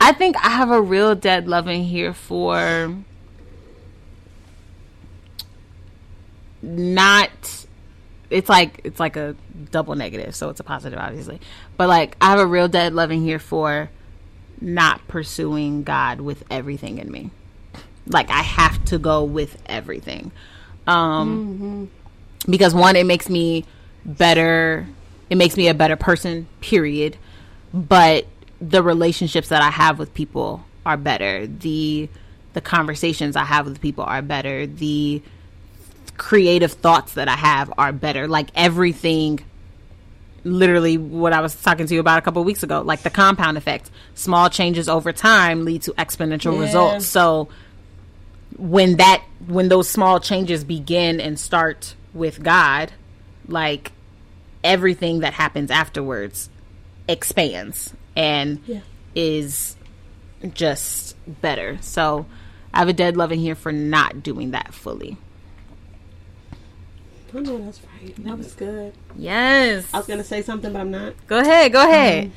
[0.00, 2.94] I think I have a real dead loving here for
[6.62, 7.65] not
[8.30, 9.36] it's like it's like a
[9.70, 11.40] double negative, so it's a positive obviously.
[11.76, 13.90] But like I have a real dead loving here for
[14.60, 17.30] not pursuing God with everything in me.
[18.06, 20.32] Like I have to go with everything.
[20.86, 21.88] Um
[22.40, 22.50] mm-hmm.
[22.50, 23.64] because one it makes me
[24.04, 24.86] better
[25.28, 27.16] it makes me a better person, period.
[27.74, 28.26] But
[28.60, 31.46] the relationships that I have with people are better.
[31.46, 32.08] The
[32.52, 34.66] the conversations I have with people are better.
[34.66, 35.22] The
[36.16, 38.28] creative thoughts that I have are better.
[38.28, 39.44] Like everything
[40.44, 43.58] literally what I was talking to you about a couple weeks ago, like the compound
[43.58, 43.90] effect.
[44.14, 46.60] Small changes over time lead to exponential yeah.
[46.60, 47.06] results.
[47.06, 47.48] So
[48.56, 52.92] when that when those small changes begin and start with God,
[53.48, 53.92] like
[54.64, 56.48] everything that happens afterwards
[57.08, 58.80] expands and yeah.
[59.14, 59.76] is
[60.54, 61.78] just better.
[61.80, 62.26] So
[62.72, 65.16] I have a dead love in here for not doing that fully.
[67.36, 68.24] I know that's right.
[68.24, 68.94] That was good.
[69.14, 69.86] Yes.
[69.92, 71.14] I was gonna say something, but I'm not.
[71.26, 71.72] Go ahead.
[71.72, 72.24] Go ahead.
[72.26, 72.32] Um,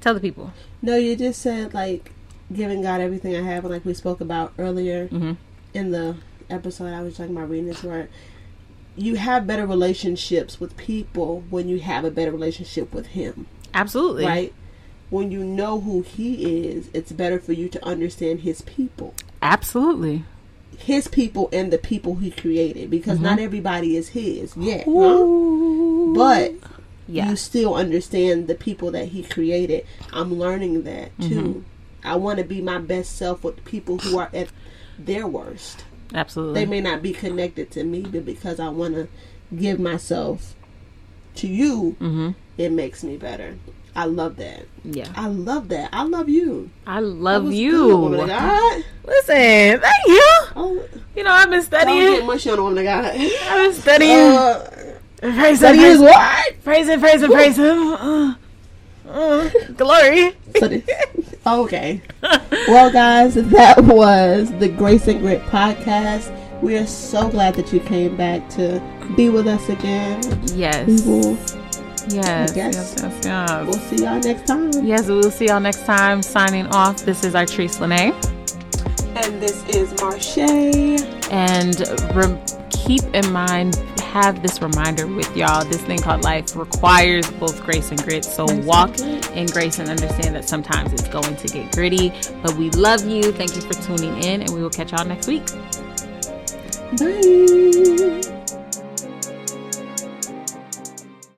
[0.00, 0.52] Tell the people.
[0.80, 2.12] No, you just said like
[2.52, 5.32] giving God everything I have, and like we spoke about earlier mm-hmm.
[5.72, 6.16] in the
[6.48, 6.92] episode.
[6.92, 8.08] I was talking about reading this word.
[8.96, 13.46] You have better relationships with people when you have a better relationship with Him.
[13.72, 14.24] Absolutely.
[14.24, 14.54] Right.
[15.10, 19.14] When you know who He is, it's better for you to understand His people.
[19.42, 20.24] Absolutely
[20.78, 23.24] his people and the people he created because mm-hmm.
[23.24, 24.84] not everybody is his yet.
[24.86, 25.24] Huh?
[26.14, 26.54] But
[27.06, 27.30] yeah.
[27.30, 29.86] you still understand the people that he created.
[30.12, 31.40] I'm learning that too.
[31.40, 31.60] Mm-hmm.
[32.04, 34.48] I want to be my best self with people who are at
[34.98, 35.84] their worst.
[36.12, 36.60] Absolutely.
[36.60, 39.08] They may not be connected to me, but because I want to
[39.54, 40.54] give myself
[41.36, 42.30] to you, mm-hmm.
[42.58, 43.56] it makes me better.
[43.96, 44.66] I love that.
[44.84, 45.12] Yeah.
[45.14, 45.90] I love that.
[45.92, 46.70] I love you.
[46.86, 48.10] I love you.
[48.10, 50.36] Good, Listen, thank you.
[50.56, 52.04] Oh, you know, I've been studying.
[52.04, 53.04] Don't get mushy on the woman of God.
[53.04, 54.10] I've been studying.
[54.10, 56.64] Uh, praise studying praise, what?
[56.64, 57.92] Praise him, praise him, praise him.
[57.92, 58.34] Uh,
[59.08, 60.36] uh, glory.
[61.46, 62.02] okay.
[62.68, 66.36] well, guys, that was the Grace and Grit podcast.
[66.62, 68.82] We are so glad that you came back to
[69.16, 70.22] be with us again.
[70.54, 70.86] Yes.
[70.86, 71.38] We will
[72.08, 73.66] Yes, yes, yes, yes.
[73.66, 74.70] We'll see y'all next time.
[74.84, 76.22] Yes, we'll see y'all next time.
[76.22, 76.98] Signing off.
[76.98, 78.12] This is Artrice LaNae.
[79.16, 81.00] And this is Marshé.
[81.30, 81.80] And
[82.14, 85.64] re- keep in mind, have this reminder with y'all.
[85.64, 88.24] This thing called life requires both grace and grit.
[88.24, 92.12] So grace walk in grace and understand that sometimes it's going to get gritty.
[92.42, 93.32] But we love you.
[93.32, 95.46] Thank you for tuning in, and we will catch y'all next week.
[96.98, 98.43] Bye.